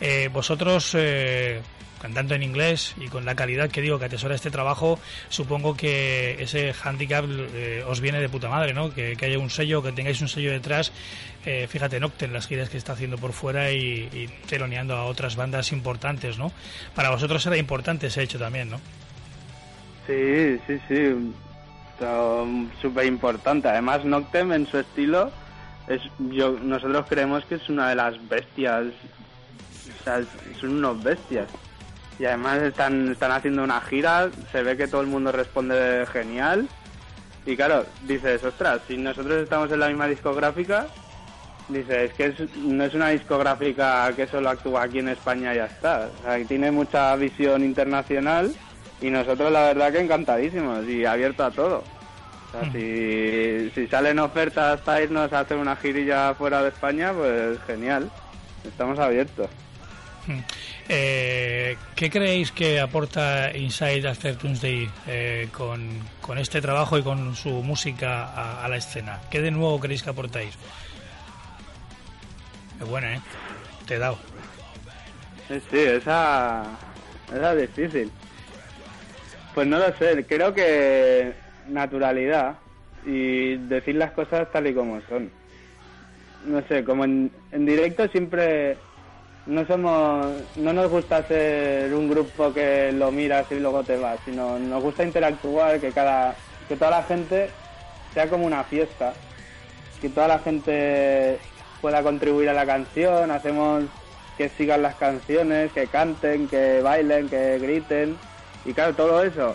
Eh, 0.00 0.30
vosotros, 0.32 0.94
eh, 0.94 1.60
cantando 2.00 2.34
en 2.34 2.42
inglés 2.42 2.94
y 2.98 3.08
con 3.08 3.24
la 3.24 3.34
calidad 3.34 3.70
que 3.70 3.80
digo 3.80 3.98
que 3.98 4.06
atesora 4.06 4.34
este 4.34 4.50
trabajo, 4.50 4.98
supongo 5.28 5.76
que 5.76 6.36
ese 6.42 6.74
handicap 6.82 7.24
eh, 7.28 7.84
os 7.86 8.00
viene 8.00 8.20
de 8.20 8.28
puta 8.28 8.48
madre, 8.48 8.74
¿no? 8.74 8.92
Que, 8.92 9.16
que 9.16 9.26
haya 9.26 9.38
un 9.38 9.50
sello, 9.50 9.82
que 9.82 9.92
tengáis 9.92 10.20
un 10.20 10.28
sello 10.28 10.52
detrás. 10.52 10.92
Eh, 11.44 11.66
fíjate, 11.68 12.00
Nocten, 12.00 12.32
las 12.32 12.46
giras 12.46 12.68
que 12.68 12.76
está 12.76 12.92
haciendo 12.92 13.18
por 13.18 13.32
fuera 13.32 13.70
y, 13.70 14.08
y 14.12 14.28
teloneando 14.48 14.96
a 14.96 15.04
otras 15.04 15.36
bandas 15.36 15.72
importantes, 15.72 16.38
¿no? 16.38 16.52
Para 16.94 17.10
vosotros 17.10 17.44
era 17.46 17.56
importante 17.56 18.08
ese 18.08 18.22
hecho 18.22 18.38
también, 18.38 18.70
¿no? 18.70 18.80
Sí, 20.06 20.58
sí, 20.66 20.78
sí. 20.88 21.32
Súper 22.82 23.06
importante. 23.06 23.68
Además, 23.68 24.04
Noctem 24.04 24.52
en 24.52 24.66
su 24.66 24.78
estilo, 24.78 25.30
es, 25.88 26.02
yo, 26.30 26.52
nosotros 26.52 27.06
creemos 27.08 27.44
que 27.46 27.54
es 27.54 27.68
una 27.68 27.88
de 27.88 27.94
las 27.94 28.28
bestias. 28.28 28.86
O 30.00 30.04
sea, 30.04 30.20
son 30.60 30.76
unos 30.76 31.02
bestias. 31.02 31.48
Y 32.18 32.24
además 32.24 32.62
están, 32.62 33.12
están 33.12 33.32
haciendo 33.32 33.62
una 33.62 33.80
gira, 33.82 34.30
se 34.50 34.62
ve 34.62 34.76
que 34.76 34.88
todo 34.88 35.00
el 35.02 35.06
mundo 35.06 35.32
responde 35.32 36.06
genial. 36.12 36.68
Y 37.44 37.56
claro, 37.56 37.84
dices, 38.02 38.42
ostras, 38.42 38.80
si 38.88 38.96
nosotros 38.96 39.42
estamos 39.42 39.70
en 39.70 39.80
la 39.80 39.88
misma 39.88 40.06
discográfica, 40.08 40.86
dices, 41.68 42.10
es 42.10 42.12
que 42.14 42.26
es- 42.26 42.56
no 42.56 42.84
es 42.84 42.94
una 42.94 43.10
discográfica 43.10 44.10
que 44.16 44.26
solo 44.26 44.48
actúa 44.50 44.84
aquí 44.84 44.98
en 45.00 45.10
España 45.10 45.52
y 45.52 45.56
ya 45.56 45.66
está. 45.66 46.08
O 46.18 46.22
sea, 46.22 46.44
tiene 46.46 46.70
mucha 46.70 47.14
visión 47.16 47.62
internacional 47.62 48.52
y 49.00 49.10
nosotros 49.10 49.52
la 49.52 49.60
verdad 49.66 49.92
que 49.92 50.00
encantadísimos 50.00 50.86
y 50.88 51.04
abierto 51.04 51.44
a 51.44 51.50
todo. 51.50 51.84
O 52.48 52.50
sea, 52.60 52.72
si, 52.72 53.70
si 53.74 53.86
salen 53.88 54.18
ofertas 54.20 54.80
para 54.80 55.02
irnos 55.02 55.32
a 55.32 55.40
hacer 55.40 55.58
una 55.58 55.76
girilla 55.76 56.34
fuera 56.34 56.62
de 56.62 56.70
España, 56.70 57.12
pues 57.12 57.58
genial. 57.66 58.10
Estamos 58.64 58.98
abiertos. 58.98 59.48
Eh, 60.88 61.76
¿Qué 61.96 62.10
creéis 62.10 62.52
que 62.52 62.78
aporta 62.78 63.50
Inside 63.56 64.08
After 64.08 64.36
Tuesday 64.36 64.88
eh, 65.06 65.48
con, 65.50 66.00
este 66.38 66.60
trabajo 66.60 66.98
y 66.98 67.02
con 67.02 67.34
su 67.34 67.50
música 67.62 68.62
a, 68.62 68.68
la 68.68 68.76
escena? 68.76 69.20
¿Qué 69.30 69.40
de 69.40 69.50
nuevo 69.50 69.80
creéis 69.80 70.02
que 70.02 70.10
aportáis? 70.10 70.56
Es 72.80 72.88
buena, 72.88 73.14
¿eh? 73.14 73.20
Te 73.86 73.94
he 73.94 73.98
dado. 73.98 74.18
Sí, 75.48 75.78
esa, 75.78 76.64
esa 77.34 77.52
es 77.54 77.60
difícil. 77.60 78.10
Pues 79.54 79.66
no 79.66 79.78
lo 79.78 79.96
sé, 79.96 80.24
creo 80.28 80.52
que 80.52 81.32
naturalidad 81.68 82.58
y 83.04 83.56
decir 83.56 83.94
las 83.96 84.12
cosas 84.12 84.50
tal 84.52 84.66
y 84.66 84.74
como 84.74 85.00
son. 85.08 85.30
No 86.46 86.62
sé, 86.68 86.84
como 86.84 87.04
en, 87.04 87.32
en 87.50 87.66
directo 87.66 88.06
siempre 88.08 88.76
no 89.46 89.66
somos, 89.66 90.26
no 90.56 90.72
nos 90.72 90.90
gusta 90.90 91.22
ser 91.26 91.94
un 91.94 92.08
grupo 92.08 92.52
que 92.52 92.92
lo 92.92 93.12
miras 93.12 93.46
y 93.50 93.60
luego 93.60 93.84
te 93.84 93.96
vas, 93.96 94.18
sino 94.24 94.58
nos 94.58 94.82
gusta 94.82 95.04
interactuar, 95.04 95.80
que 95.80 95.92
cada, 95.92 96.34
que 96.68 96.76
toda 96.76 96.90
la 96.90 97.02
gente 97.04 97.50
sea 98.12 98.28
como 98.28 98.46
una 98.46 98.64
fiesta, 98.64 99.12
que 100.00 100.08
toda 100.08 100.28
la 100.28 100.38
gente 100.40 101.38
pueda 101.80 102.02
contribuir 102.02 102.48
a 102.48 102.54
la 102.54 102.66
canción, 102.66 103.30
hacemos 103.30 103.84
que 104.36 104.48
sigan 104.48 104.82
las 104.82 104.96
canciones, 104.96 105.72
que 105.72 105.86
canten, 105.86 106.48
que 106.48 106.80
bailen, 106.82 107.28
que 107.28 107.58
griten. 107.58 108.16
Y 108.64 108.72
claro, 108.72 108.94
todo 108.94 109.22
eso 109.22 109.54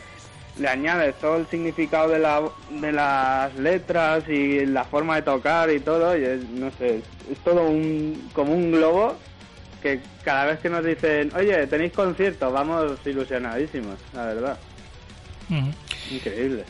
le 0.58 0.68
añades 0.68 1.16
todo 1.16 1.38
el 1.38 1.48
significado 1.48 2.10
de, 2.10 2.20
la, 2.20 2.42
de 2.70 2.92
las 2.92 3.54
letras 3.56 4.28
y 4.28 4.66
la 4.66 4.84
forma 4.84 5.16
de 5.16 5.22
tocar 5.24 5.70
y 5.70 5.80
todo. 5.80 6.18
Y 6.18 6.24
es, 6.24 6.50
no 6.50 6.72
sé, 6.72 7.02
es, 7.32 7.38
todo 7.44 7.64
un, 7.68 8.30
como 8.34 8.54
un 8.54 8.72
globo 8.72 9.16
que 9.82 10.00
cada 10.24 10.46
vez 10.46 10.60
que 10.60 10.70
nos 10.70 10.84
dicen, 10.84 11.32
oye, 11.36 11.68
tenéis 11.68 11.94
concierto, 11.94 12.52
vamos 12.52 12.98
ilusionadísimos, 13.06 13.96
la 14.14 14.26
verdad. 14.26 14.58
Increíble. 16.10 16.64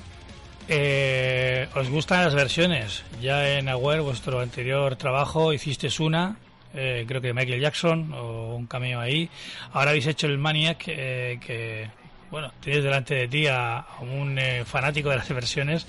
Eh, 0.67 1.67
¿Os 1.75 1.89
gustan 1.89 2.23
las 2.23 2.33
versiones? 2.33 3.03
Ya 3.21 3.57
en 3.57 3.69
Aware, 3.69 4.01
vuestro 4.01 4.39
anterior 4.39 4.95
trabajo, 4.95 5.53
hicisteis 5.53 5.99
una, 5.99 6.37
eh, 6.73 7.03
creo 7.07 7.21
que 7.21 7.27
de 7.27 7.33
Michael 7.33 7.59
Jackson, 7.59 8.13
o 8.13 8.55
un 8.55 8.67
cameo 8.67 8.99
ahí. 8.99 9.29
Ahora 9.73 9.91
habéis 9.91 10.07
hecho 10.07 10.27
el 10.27 10.37
Maniac, 10.37 10.83
eh, 10.87 11.39
que, 11.45 11.89
bueno, 12.29 12.51
tienes 12.61 12.83
delante 12.83 13.15
de 13.15 13.27
ti 13.27 13.47
a, 13.47 13.79
a 13.79 13.99
un 14.01 14.39
eh, 14.39 14.63
fanático 14.65 15.09
de 15.09 15.17
las 15.17 15.29
versiones. 15.29 15.85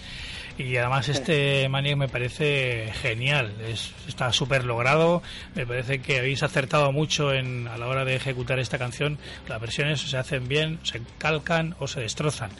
Y 0.58 0.76
además 0.76 1.08
este 1.08 1.68
Maniac 1.68 1.96
me 1.96 2.08
parece 2.08 2.92
genial, 3.00 3.52
es, 3.66 3.92
está 4.06 4.32
súper 4.32 4.64
logrado, 4.64 5.22
me 5.54 5.66
parece 5.66 6.00
que 6.00 6.18
habéis 6.18 6.42
acertado 6.42 6.92
mucho 6.92 7.32
en, 7.32 7.68
a 7.68 7.78
la 7.78 7.88
hora 7.88 8.04
de 8.04 8.16
ejecutar 8.16 8.58
esta 8.58 8.78
canción, 8.78 9.18
las 9.48 9.60
versiones 9.60 10.00
se 10.00 10.16
hacen 10.16 10.48
bien, 10.48 10.78
se 10.82 11.00
calcan 11.18 11.74
o 11.78 11.88
se 11.88 12.00
destrozan 12.00 12.50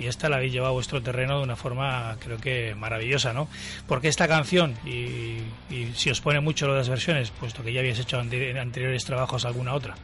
y 0.00 0.06
esta 0.06 0.28
la 0.30 0.36
habéis 0.36 0.54
llevado 0.54 0.70
a 0.70 0.74
vuestro 0.74 1.02
terreno 1.02 1.38
de 1.38 1.44
una 1.44 1.56
forma 1.56 2.16
creo 2.20 2.38
que 2.38 2.74
maravillosa, 2.74 3.34
¿no? 3.34 3.48
Porque 3.86 4.08
esta 4.08 4.26
canción, 4.26 4.74
y, 4.84 5.42
y 5.68 5.92
si 5.94 6.10
os 6.10 6.22
pone 6.22 6.40
mucho 6.40 6.66
lo 6.66 6.72
de 6.72 6.78
las 6.78 6.88
versiones, 6.88 7.30
puesto 7.30 7.62
que 7.62 7.72
ya 7.72 7.80
habéis 7.80 7.98
hecho 7.98 8.18
en 8.18 8.56
anteriores 8.56 9.04
trabajos 9.04 9.44
alguna 9.44 9.74
otra. 9.74 9.94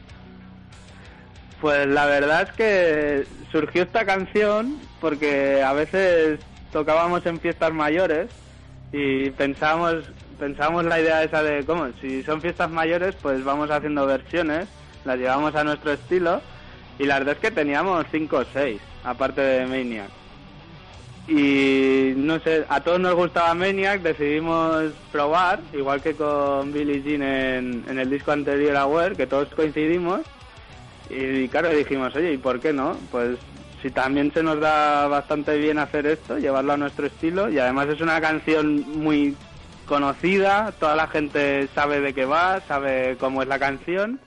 Pues 1.59 1.87
la 1.87 2.05
verdad 2.05 2.43
es 2.43 2.51
que 2.51 3.27
surgió 3.51 3.83
esta 3.83 4.05
canción 4.05 4.79
porque 5.01 5.63
a 5.63 5.73
veces 5.73 6.39
tocábamos 6.71 7.25
en 7.25 7.39
fiestas 7.39 7.73
mayores 7.73 8.29
Y 8.91 9.29
pensamos, 9.31 9.95
pensamos 10.39 10.85
la 10.85 10.99
idea 10.99 11.23
esa 11.23 11.43
de, 11.43 11.65
¿cómo? 11.65 11.87
Si 12.01 12.23
son 12.23 12.41
fiestas 12.41 12.69
mayores, 12.69 13.15
pues 13.21 13.43
vamos 13.43 13.69
haciendo 13.69 14.05
versiones, 14.05 14.67
las 15.03 15.17
llevamos 15.17 15.55
a 15.55 15.63
nuestro 15.63 15.91
estilo. 15.91 16.41
Y 16.99 17.05
la 17.05 17.19
verdad 17.19 17.35
es 17.35 17.41
que 17.41 17.51
teníamos 17.51 18.05
cinco 18.11 18.37
o 18.37 18.45
seis, 18.45 18.81
aparte 19.03 19.41
de 19.41 19.65
Maniac. 19.67 20.09
Y 21.27 22.13
no 22.15 22.39
sé, 22.39 22.65
a 22.69 22.79
todos 22.79 22.99
nos 23.01 23.13
gustaba 23.13 23.53
Maniac, 23.53 24.01
decidimos 24.01 24.93
probar, 25.11 25.59
igual 25.73 26.01
que 26.01 26.13
con 26.13 26.71
Billie 26.71 27.03
Jean 27.03 27.21
en, 27.21 27.83
en 27.89 27.99
el 27.99 28.09
disco 28.09 28.31
anterior 28.31 28.77
a 28.77 28.87
Wear, 28.87 29.15
que 29.17 29.27
todos 29.27 29.49
coincidimos. 29.49 30.21
Y 31.09 31.47
claro, 31.49 31.69
dijimos, 31.69 32.15
oye, 32.15 32.33
¿y 32.33 32.37
por 32.37 32.59
qué 32.61 32.71
no? 32.71 32.97
Pues 33.11 33.37
si 33.81 33.91
también 33.91 34.31
se 34.33 34.43
nos 34.43 34.59
da 34.59 35.07
bastante 35.07 35.57
bien 35.57 35.77
hacer 35.77 36.07
esto, 36.07 36.37
llevarlo 36.37 36.73
a 36.73 36.77
nuestro 36.77 37.07
estilo, 37.07 37.49
y 37.49 37.59
además 37.59 37.87
es 37.87 38.01
una 38.01 38.19
canción 38.19 38.83
muy 38.99 39.35
conocida, 39.85 40.73
toda 40.79 40.95
la 40.95 41.07
gente 41.07 41.67
sabe 41.73 42.01
de 42.01 42.13
qué 42.13 42.25
va, 42.25 42.61
sabe 42.67 43.17
cómo 43.19 43.41
es 43.41 43.47
la 43.47 43.59
canción, 43.59 44.19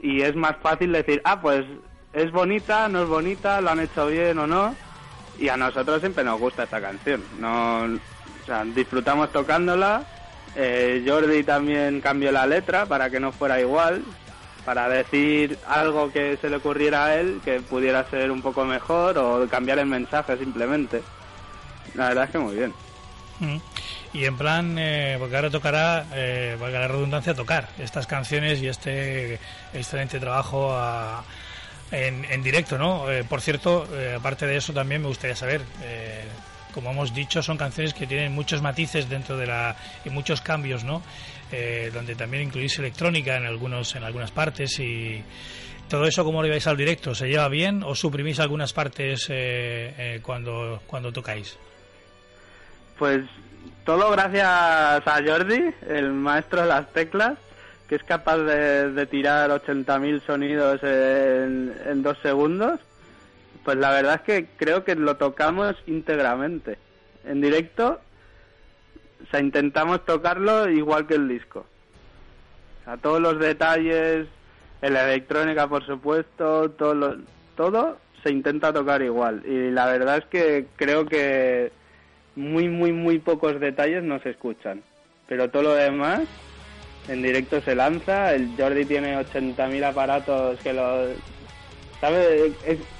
y 0.00 0.22
es 0.22 0.34
más 0.34 0.56
fácil 0.62 0.92
decir, 0.92 1.22
ah, 1.24 1.40
pues 1.40 1.64
es 2.12 2.30
bonita, 2.32 2.88
no 2.88 3.02
es 3.02 3.08
bonita, 3.08 3.60
lo 3.60 3.70
han 3.70 3.80
hecho 3.80 4.08
bien 4.08 4.38
o 4.38 4.46
no, 4.46 4.74
y 5.38 5.48
a 5.48 5.56
nosotros 5.56 6.00
siempre 6.00 6.24
nos 6.24 6.40
gusta 6.40 6.64
esta 6.64 6.80
canción, 6.80 7.22
no, 7.38 7.84
o 7.84 8.46
sea, 8.46 8.64
disfrutamos 8.64 9.30
tocándola, 9.32 10.02
eh, 10.56 11.04
Jordi 11.06 11.44
también 11.44 12.00
cambió 12.00 12.32
la 12.32 12.46
letra 12.46 12.86
para 12.86 13.10
que 13.10 13.20
no 13.20 13.30
fuera 13.32 13.60
igual, 13.60 14.02
para 14.66 14.88
decir 14.88 15.58
algo 15.66 16.12
que 16.12 16.36
se 16.36 16.50
le 16.50 16.56
ocurriera 16.56 17.06
a 17.06 17.14
él 17.14 17.40
que 17.42 17.60
pudiera 17.60 18.04
ser 18.10 18.30
un 18.30 18.42
poco 18.42 18.66
mejor 18.66 19.16
o 19.16 19.48
cambiar 19.48 19.78
el 19.78 19.86
mensaje 19.86 20.36
simplemente. 20.36 21.02
La 21.94 22.08
verdad 22.08 22.24
es 22.24 22.30
que 22.30 22.38
muy 22.38 22.56
bien. 22.56 22.74
Mm. 23.38 23.56
Y 24.12 24.24
en 24.24 24.36
plan, 24.36 24.76
eh, 24.78 25.16
porque 25.18 25.36
ahora 25.36 25.50
tocará, 25.50 26.06
eh, 26.12 26.56
valga 26.60 26.80
la 26.80 26.88
redundancia, 26.88 27.34
tocar 27.34 27.68
estas 27.78 28.06
canciones 28.06 28.60
y 28.60 28.68
este 28.68 29.38
excelente 29.72 30.20
trabajo 30.20 30.74
en, 31.90 32.24
en 32.24 32.42
directo, 32.42 32.78
¿no? 32.78 33.10
Eh, 33.10 33.24
por 33.24 33.40
cierto, 33.40 33.86
eh, 33.92 34.16
aparte 34.18 34.46
de 34.46 34.56
eso 34.56 34.72
también 34.72 35.02
me 35.02 35.08
gustaría 35.08 35.36
saber, 35.36 35.62
eh, 35.82 36.24
como 36.76 36.90
hemos 36.90 37.14
dicho, 37.14 37.42
son 37.42 37.56
canciones 37.56 37.94
que 37.94 38.06
tienen 38.06 38.34
muchos 38.34 38.60
matices 38.60 39.08
dentro 39.08 39.38
de 39.38 39.46
la 39.46 39.74
y 40.04 40.10
muchos 40.10 40.42
cambios, 40.42 40.84
¿no? 40.84 41.02
Eh, 41.50 41.90
donde 41.92 42.14
también 42.14 42.42
incluís 42.42 42.78
electrónica 42.78 43.34
en 43.38 43.46
algunos 43.46 43.96
en 43.96 44.04
algunas 44.04 44.30
partes 44.30 44.78
y 44.78 45.24
todo 45.88 46.04
eso 46.04 46.22
cómo 46.22 46.42
lo 46.42 46.48
lleváis 46.48 46.66
al 46.66 46.76
directo, 46.76 47.14
¿se 47.14 47.28
lleva 47.28 47.48
bien 47.48 47.82
o 47.82 47.94
suprimís 47.94 48.40
algunas 48.40 48.74
partes 48.74 49.26
eh, 49.30 49.94
eh, 49.96 50.20
cuando 50.20 50.82
cuando 50.86 51.10
tocáis? 51.10 51.58
Pues 52.98 53.22
todo 53.86 54.10
gracias 54.10 54.46
a 54.46 55.20
Jordi, 55.26 55.72
el 55.88 56.12
maestro 56.12 56.60
de 56.60 56.68
las 56.68 56.92
teclas, 56.92 57.38
que 57.88 57.94
es 57.94 58.02
capaz 58.02 58.36
de, 58.36 58.92
de 58.92 59.06
tirar 59.06 59.48
80.000 59.48 60.26
sonidos 60.26 60.82
en, 60.82 61.74
en 61.86 62.02
dos 62.02 62.18
segundos. 62.22 62.80
Pues 63.66 63.78
la 63.78 63.90
verdad 63.90 64.14
es 64.14 64.20
que 64.20 64.46
creo 64.56 64.84
que 64.84 64.94
lo 64.94 65.16
tocamos 65.16 65.74
íntegramente. 65.88 66.78
En 67.24 67.40
directo, 67.40 68.00
intentamos 69.36 70.04
tocarlo 70.04 70.70
igual 70.70 71.08
que 71.08 71.14
el 71.14 71.26
disco. 71.26 71.66
O 72.80 72.84
sea, 72.84 72.96
todos 72.98 73.20
los 73.20 73.40
detalles, 73.40 74.28
la 74.82 75.12
electrónica, 75.12 75.66
por 75.66 75.84
supuesto, 75.84 76.70
todo, 76.70 76.94
lo- 76.94 77.16
todo 77.56 77.98
se 78.22 78.30
intenta 78.30 78.72
tocar 78.72 79.02
igual. 79.02 79.42
Y 79.44 79.72
la 79.72 79.86
verdad 79.86 80.18
es 80.18 80.26
que 80.26 80.66
creo 80.76 81.04
que 81.04 81.72
muy, 82.36 82.68
muy, 82.68 82.92
muy 82.92 83.18
pocos 83.18 83.58
detalles 83.58 84.04
no 84.04 84.20
se 84.20 84.30
escuchan. 84.30 84.80
Pero 85.26 85.50
todo 85.50 85.64
lo 85.64 85.74
demás 85.74 86.20
en 87.08 87.20
directo 87.20 87.60
se 87.62 87.74
lanza. 87.74 88.32
El 88.32 88.54
Jordi 88.56 88.84
tiene 88.84 89.16
80.000 89.16 89.82
aparatos 89.82 90.60
que 90.60 90.72
lo... 90.72 91.08
¿Sabes? 92.00 92.52
Es- 92.64 92.95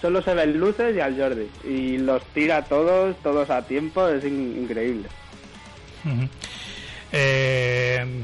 solo 0.00 0.22
se 0.22 0.34
ven 0.34 0.58
luces 0.58 0.94
y 0.96 1.00
al 1.00 1.16
Jordi. 1.18 1.48
Y 1.64 1.98
los 1.98 2.22
tira 2.34 2.62
todos, 2.62 3.16
todos 3.22 3.48
a 3.50 3.62
tiempo. 3.62 4.06
Es 4.08 4.24
in- 4.24 4.62
increíble. 4.62 5.08
Eh, 7.12 8.22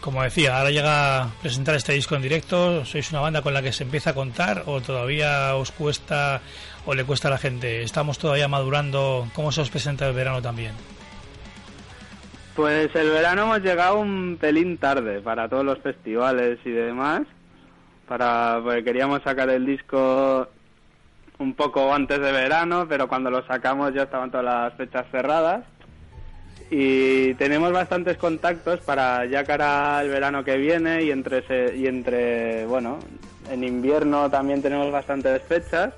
como 0.00 0.22
decía, 0.22 0.58
ahora 0.58 0.70
llega 0.70 1.22
a 1.24 1.28
presentar 1.42 1.74
este 1.74 1.92
disco 1.92 2.14
en 2.16 2.22
directo. 2.22 2.84
¿Sois 2.84 3.10
una 3.10 3.20
banda 3.20 3.42
con 3.42 3.52
la 3.54 3.62
que 3.62 3.72
se 3.72 3.84
empieza 3.84 4.10
a 4.10 4.14
contar 4.14 4.64
o 4.66 4.80
todavía 4.80 5.54
os 5.56 5.70
cuesta 5.72 6.40
o 6.86 6.94
le 6.94 7.04
cuesta 7.04 7.28
a 7.28 7.32
la 7.32 7.38
gente? 7.38 7.82
¿Estamos 7.82 8.18
todavía 8.18 8.48
madurando? 8.48 9.28
¿Cómo 9.34 9.52
se 9.52 9.60
os 9.60 9.70
presenta 9.70 10.08
el 10.08 10.14
verano 10.14 10.40
también? 10.40 10.72
Pues 12.56 12.94
el 12.94 13.10
verano 13.10 13.42
hemos 13.42 13.60
llegado 13.60 14.00
un 14.00 14.36
pelín 14.40 14.76
tarde 14.78 15.20
para 15.20 15.48
todos 15.48 15.64
los 15.64 15.78
festivales 15.78 16.58
y 16.64 16.70
demás. 16.70 17.22
Para, 18.08 18.58
porque 18.62 18.82
queríamos 18.82 19.22
sacar 19.22 19.48
el 19.50 19.64
disco 19.64 20.48
un 21.40 21.54
poco 21.54 21.92
antes 21.92 22.20
de 22.20 22.32
verano, 22.32 22.86
pero 22.88 23.08
cuando 23.08 23.30
lo 23.30 23.44
sacamos 23.46 23.92
ya 23.94 24.02
estaban 24.04 24.30
todas 24.30 24.44
las 24.46 24.74
fechas 24.74 25.06
cerradas. 25.10 25.64
Y 26.70 27.34
tenemos 27.34 27.72
bastantes 27.72 28.16
contactos 28.16 28.78
para 28.80 29.24
ya 29.26 29.44
cara 29.44 29.98
al 29.98 30.08
verano 30.08 30.44
que 30.44 30.56
viene 30.56 31.02
y 31.02 31.10
entre, 31.10 31.38
ese- 31.38 31.76
y 31.76 31.86
entre 31.88 32.64
bueno, 32.66 32.98
en 33.50 33.64
invierno 33.64 34.30
también 34.30 34.62
tenemos 34.62 34.92
bastantes 34.92 35.42
fechas. 35.42 35.92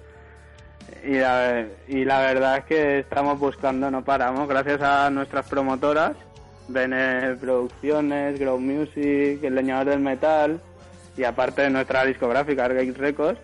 Y 1.04 1.14
la, 1.18 1.66
y 1.88 2.04
la 2.04 2.20
verdad 2.20 2.58
es 2.58 2.64
que 2.64 2.98
estamos 3.00 3.38
buscando, 3.38 3.90
no 3.90 4.02
paramos, 4.04 4.48
gracias 4.48 4.80
a 4.80 5.10
nuestras 5.10 5.48
promotoras, 5.48 6.12
Bene 6.68 7.34
Producciones, 7.40 8.38
Grow 8.38 8.58
Music, 8.60 9.42
El 9.42 9.54
Leñador 9.56 9.86
del 9.86 9.98
Metal, 10.00 10.60
y 11.16 11.24
aparte 11.24 11.62
de 11.62 11.70
nuestra 11.70 12.04
discográfica, 12.04 12.64
Argate 12.66 12.92
Records, 12.92 13.40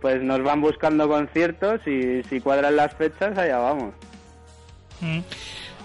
pues 0.00 0.22
nos 0.22 0.42
van 0.42 0.60
buscando 0.60 1.08
conciertos 1.08 1.80
y 1.86 2.22
si 2.24 2.40
cuadran 2.40 2.76
las 2.76 2.94
fechas, 2.94 3.36
allá 3.36 3.58
vamos. 3.58 3.94
Mm. 5.00 5.20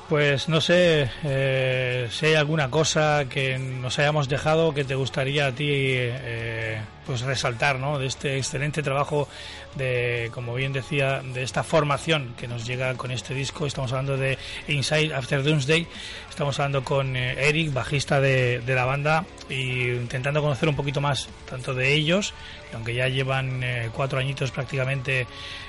Pues 0.10 0.50
no 0.50 0.62
sé 0.62 1.10
eh, 1.24 2.08
si 2.12 2.28
hay 2.28 2.36
alguna 2.36 2.70
cosa 2.70 3.26
que 3.28 3.58
nos 3.58 3.98
hayamos 3.98 4.30
dejado 4.30 4.74
que 4.74 4.84
te 4.84 4.94
gustaría 4.94 5.48
a 5.48 5.52
ti 5.52 5.68
eh, 5.68 6.80
pues 7.06 7.22
resaltar, 7.22 7.80
¿no? 7.80 8.00
De 8.00 8.08
este 8.08 8.38
excelente 8.38 8.82
trabajo 8.82 9.28
de, 9.76 10.30
como 10.34 10.54
bien 10.56 10.74
decía, 10.74 11.22
de 11.22 11.44
esta 11.44 11.64
formación 11.64 12.34
que 12.38 12.48
nos 12.48 12.66
llega 12.66 12.94
con 12.96 13.12
este 13.12 13.34
disco. 13.34 13.66
Estamos 13.66 13.92
hablando 13.92 14.18
de 14.18 14.38
Inside 14.68 15.14
After 15.14 15.44
Doomsday. 15.44 15.88
Estamos 16.30 16.60
hablando 16.60 16.84
con 16.84 17.16
eh, 17.16 17.48
Eric, 17.48 17.74
bajista 17.74 18.20
de, 18.20 18.60
de 18.60 18.76
la 18.76 18.86
banda, 18.86 19.26
y 19.50 19.90
intentando 19.90 20.42
conocer 20.42 20.68
un 20.68 20.76
poquito 20.76 21.02
más 21.02 21.30
tanto 21.50 21.74
de 21.74 21.94
ellos, 21.94 22.34
que 22.70 22.76
aunque 22.76 22.94
ya 22.94 23.08
llevan 23.08 23.64
eh, 23.64 23.90
cuatro 23.94 24.20
añitos 24.20 24.52
prácticamente 24.52 25.28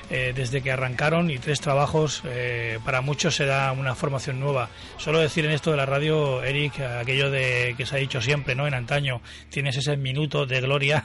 eh, 0.09 0.33
desde 0.35 0.63
que 0.63 0.71
arrancaron 0.71 1.31
y 1.31 1.39
tres 1.39 1.61
trabajos, 1.61 2.23
para 2.85 3.01
muchos 3.01 3.35
será 3.35 3.73
una 3.73 3.95
formación 3.95 4.39
nueva. 4.39 4.69
Solo 4.99 5.19
decir 5.19 5.45
en 5.45 5.51
esto 5.51 5.73
de 5.73 5.77
la 5.77 5.87
radio, 5.87 6.45
Eric, 6.45 6.81
aquello 6.81 7.31
de 7.31 7.75
que 7.77 7.87
se 7.87 7.97
ha 7.97 7.99
dicho 7.99 8.21
siempre, 8.21 8.55
¿no? 8.55 8.67
En 8.67 8.75
antaño, 8.75 9.21
tienes 9.51 9.77
ese 9.77 9.97
minuto 9.97 10.47
de 10.47 10.61
gloria 10.61 11.05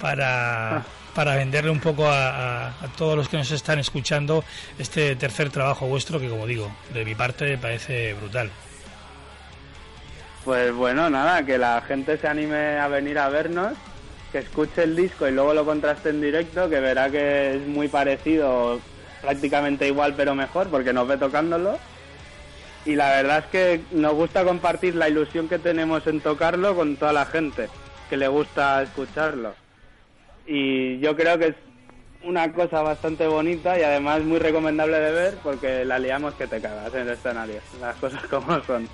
para, 0.00 0.84
para 1.14 1.36
venderle 1.36 1.70
un 1.70 1.80
poco 1.80 2.06
a, 2.06 2.72
todos 2.96 3.16
los 3.16 3.28
que 3.28 3.36
nos 3.36 3.50
están 3.50 3.78
escuchando 3.78 4.44
este 4.78 5.16
tercer 5.16 5.50
trabajo 5.50 5.86
vuestro 5.86 6.20
que, 6.20 6.28
como 6.28 6.46
digo, 6.46 6.70
de 6.92 7.04
mi 7.04 7.14
parte 7.14 7.56
parece 7.56 8.14
brutal. 8.14 8.50
Pues 10.44 10.74
bueno, 10.74 11.08
nada, 11.08 11.44
que 11.44 11.56
la 11.56 11.80
gente 11.82 12.18
se 12.18 12.28
anime 12.28 12.78
a 12.78 12.88
venir 12.88 13.18
a 13.18 13.28
vernos, 13.28 13.72
que 14.30 14.38
escuche 14.38 14.82
el 14.82 14.94
disco 14.94 15.26
y 15.26 15.32
luego 15.32 15.54
lo 15.54 15.64
contraste 15.64 16.10
en 16.10 16.20
directo, 16.20 16.68
que 16.68 16.80
verá 16.80 17.08
que 17.08 17.56
es 17.56 17.66
muy 17.66 17.88
parecido, 17.88 18.80
prácticamente 19.22 19.86
igual 19.86 20.14
pero 20.14 20.34
mejor, 20.34 20.68
porque 20.68 20.92
nos 20.92 21.08
ve 21.08 21.16
tocándolo. 21.16 21.78
Y 22.84 22.96
la 22.96 23.08
verdad 23.10 23.38
es 23.38 23.46
que 23.46 23.80
nos 23.92 24.12
gusta 24.12 24.44
compartir 24.44 24.94
la 24.94 25.08
ilusión 25.08 25.48
que 25.48 25.58
tenemos 25.58 26.06
en 26.06 26.20
tocarlo 26.20 26.74
con 26.76 26.96
toda 26.96 27.14
la 27.14 27.24
gente 27.24 27.70
que 28.08 28.16
le 28.16 28.28
gusta 28.28 28.82
escucharlo. 28.82 29.54
Y 30.46 30.98
yo 30.98 31.16
creo 31.16 31.38
que 31.38 31.48
es 31.48 31.54
una 32.24 32.52
cosa 32.52 32.82
bastante 32.82 33.26
bonita 33.26 33.78
y 33.78 33.82
además 33.82 34.22
muy 34.22 34.38
recomendable 34.38 34.98
de 34.98 35.12
ver 35.12 35.34
porque 35.42 35.84
la 35.84 35.98
liamos 35.98 36.34
que 36.34 36.46
te 36.46 36.60
cagas 36.60 36.92
en 36.94 37.02
el 37.02 37.10
escenario, 37.10 37.60
las 37.80 37.96
cosas 37.96 38.22
como 38.30 38.62
son. 38.64 38.88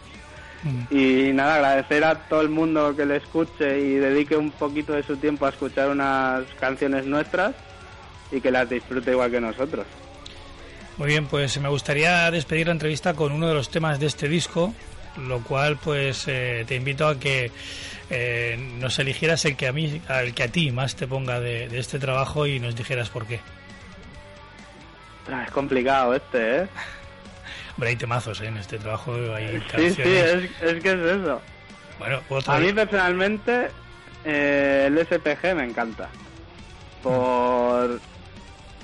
Y 0.90 1.32
nada, 1.32 1.54
agradecer 1.54 2.04
a 2.04 2.14
todo 2.14 2.42
el 2.42 2.50
mundo 2.50 2.94
que 2.94 3.06
le 3.06 3.16
escuche 3.16 3.80
y 3.80 3.94
dedique 3.94 4.36
un 4.36 4.50
poquito 4.50 4.92
de 4.92 5.02
su 5.02 5.16
tiempo 5.16 5.46
a 5.46 5.48
escuchar 5.48 5.88
unas 5.88 6.44
canciones 6.58 7.06
nuestras 7.06 7.54
y 8.30 8.42
que 8.42 8.50
las 8.50 8.68
disfrute 8.68 9.12
igual 9.12 9.30
que 9.30 9.40
nosotros. 9.40 9.86
Muy 10.98 11.08
bien, 11.08 11.26
pues 11.26 11.58
me 11.58 11.70
gustaría 11.70 12.30
despedir 12.30 12.66
la 12.66 12.72
entrevista 12.72 13.14
con 13.14 13.32
uno 13.32 13.48
de 13.48 13.54
los 13.54 13.70
temas 13.70 13.98
de 13.98 14.06
este 14.06 14.28
disco, 14.28 14.74
lo 15.16 15.42
cual 15.42 15.78
pues 15.82 16.24
eh, 16.28 16.64
te 16.68 16.74
invito 16.74 17.08
a 17.08 17.18
que 17.18 17.50
eh, 18.10 18.58
nos 18.78 18.98
eligieras 18.98 19.44
el 19.44 19.56
que 19.56 19.68
a 19.68 19.72
mí, 19.72 20.02
al 20.08 20.34
que 20.34 20.42
a 20.42 20.48
ti 20.48 20.70
más 20.72 20.96
te 20.96 21.06
ponga 21.06 21.40
de, 21.40 21.68
de 21.68 21.78
este 21.78 21.98
trabajo 21.98 22.46
y 22.46 22.58
nos 22.58 22.74
dijeras 22.74 23.08
por 23.08 23.26
qué. 23.26 23.40
Ah, 25.30 25.44
Es 25.46 25.52
complicado 25.52 26.14
este, 26.14 26.62
¿eh? 26.62 26.68
Hombre, 27.76 27.90
hay 27.90 27.96
temazos 27.96 28.40
¿eh? 28.40 28.46
en 28.46 28.56
este 28.56 28.78
trabajo. 28.78 29.14
Hay 29.34 29.62
Sí, 29.76 29.90
sí, 29.90 30.02
es, 30.02 30.50
es 30.60 30.82
que 30.82 30.90
es 30.90 31.00
eso. 31.00 31.40
Bueno, 31.98 32.20
otra 32.28 32.56
A 32.56 32.58
mí 32.58 32.72
personalmente 32.72 33.68
eh, 34.24 34.84
el 34.88 34.98
SPG 34.98 35.54
me 35.54 35.64
encanta. 35.64 36.08
Por, 37.02 38.00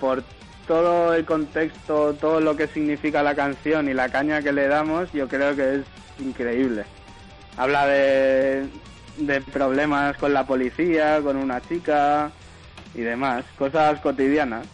por 0.01 0.23
todo 0.67 1.15
el 1.15 1.25
contexto, 1.25 2.15
todo 2.15 2.41
lo 2.41 2.57
que 2.57 2.67
significa 2.69 3.23
la 3.23 3.35
canción 3.35 3.89
y 3.89 3.95
la 3.95 4.09
caña 4.09 4.43
que 4.43 4.53
le 4.53 4.69
damos, 4.69 5.13
yo 5.13 5.29
creo 5.29 5.55
que 5.55 5.77
es 5.77 5.83
increíble. 6.19 6.85
Habla 7.57 7.87
de, 7.87 8.67
de 9.19 9.41
problemas 9.41 10.17
con 10.17 10.33
la 10.33 10.47
policía, 10.47 11.21
con 11.23 11.37
una 11.37 11.61
chica 11.61 12.31
y 12.95 13.01
demás, 13.01 13.45
cosas 13.59 14.01
cotidianas. 14.01 14.67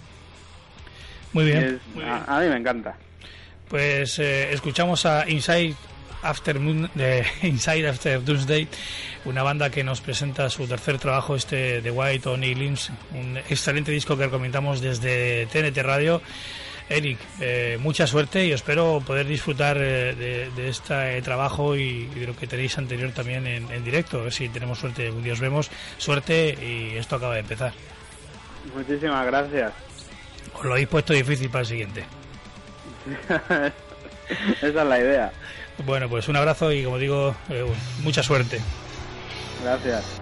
Muy 1.33 1.44
bien. 1.46 1.59
es- 1.64 1.94
muy 1.94 2.05
bien. 2.05 2.09
a, 2.26 2.37
a 2.37 2.40
mí 2.40 2.48
me 2.48 2.57
encanta. 2.57 2.94
Pues 3.68 4.18
eh, 4.18 4.52
escuchamos 4.52 5.07
a 5.07 5.28
Inside 5.28 5.74
After 6.22 6.59
Moon- 6.61 6.90
de 6.94 7.24
Inside 7.42 7.88
After 7.88 8.22
Doomsday, 8.22 8.68
una 9.24 9.42
banda 9.42 9.70
que 9.70 9.83
nos 9.83 10.00
presenta 10.00 10.50
su 10.50 10.66
tercer 10.66 10.98
trabajo, 10.98 11.35
este 11.37 11.81
The 11.81 11.90
White 11.90 12.28
Only 12.28 12.55
Limbs, 12.55 12.90
un 13.14 13.38
excelente 13.38 13.90
disco 13.92 14.16
que 14.16 14.24
recomendamos 14.26 14.81
desde 14.81 15.46
TNT 15.46 15.78
Radio. 15.78 16.20
Eric, 16.88 17.18
eh, 17.40 17.79
mucha 17.81 18.07
suerte 18.07 18.45
y 18.47 18.53
espero 18.53 19.03
poder 19.07 19.27
disfrutar 19.27 19.77
eh, 19.79 20.14
de, 20.14 20.51
de 20.51 20.68
este 20.68 21.23
trabajo 21.23 21.77
y, 21.77 22.11
y 22.14 22.21
de 22.21 22.27
lo 22.27 22.37
que 22.37 22.47
tenéis 22.47 22.77
anterior 22.79 23.11
también 23.12 23.47
en, 23.47 23.71
en 23.71 23.85
directo. 23.85 24.21
A 24.21 24.25
ver 24.25 24.33
si 24.33 24.49
tenemos 24.49 24.79
suerte, 24.79 25.11
un 25.11 25.23
día 25.23 25.33
os 25.33 25.40
vemos. 25.40 25.71
Suerte 25.99 26.57
y 26.61 26.97
esto 26.97 27.16
acaba 27.16 27.35
de 27.35 27.40
empezar. 27.40 27.73
Muchísimas 28.75 29.27
gracias. 29.27 29.73
Os 30.55 30.64
lo 30.64 30.73
habéis 30.73 30.88
puesto 30.88 31.12
difícil 31.12 31.49
para 31.51 31.61
el 31.62 31.66
siguiente. 31.66 32.05
Esa 34.61 34.66
es 34.68 34.75
la 34.75 34.99
idea. 34.99 35.33
Bueno, 35.85 36.09
pues 36.09 36.29
un 36.29 36.37
abrazo 36.37 36.71
y 36.73 36.85
como 36.85 36.99
digo, 36.99 37.35
eh, 37.49 37.64
mucha 38.03 38.23
suerte. 38.23 38.61
Gracias. 39.64 40.21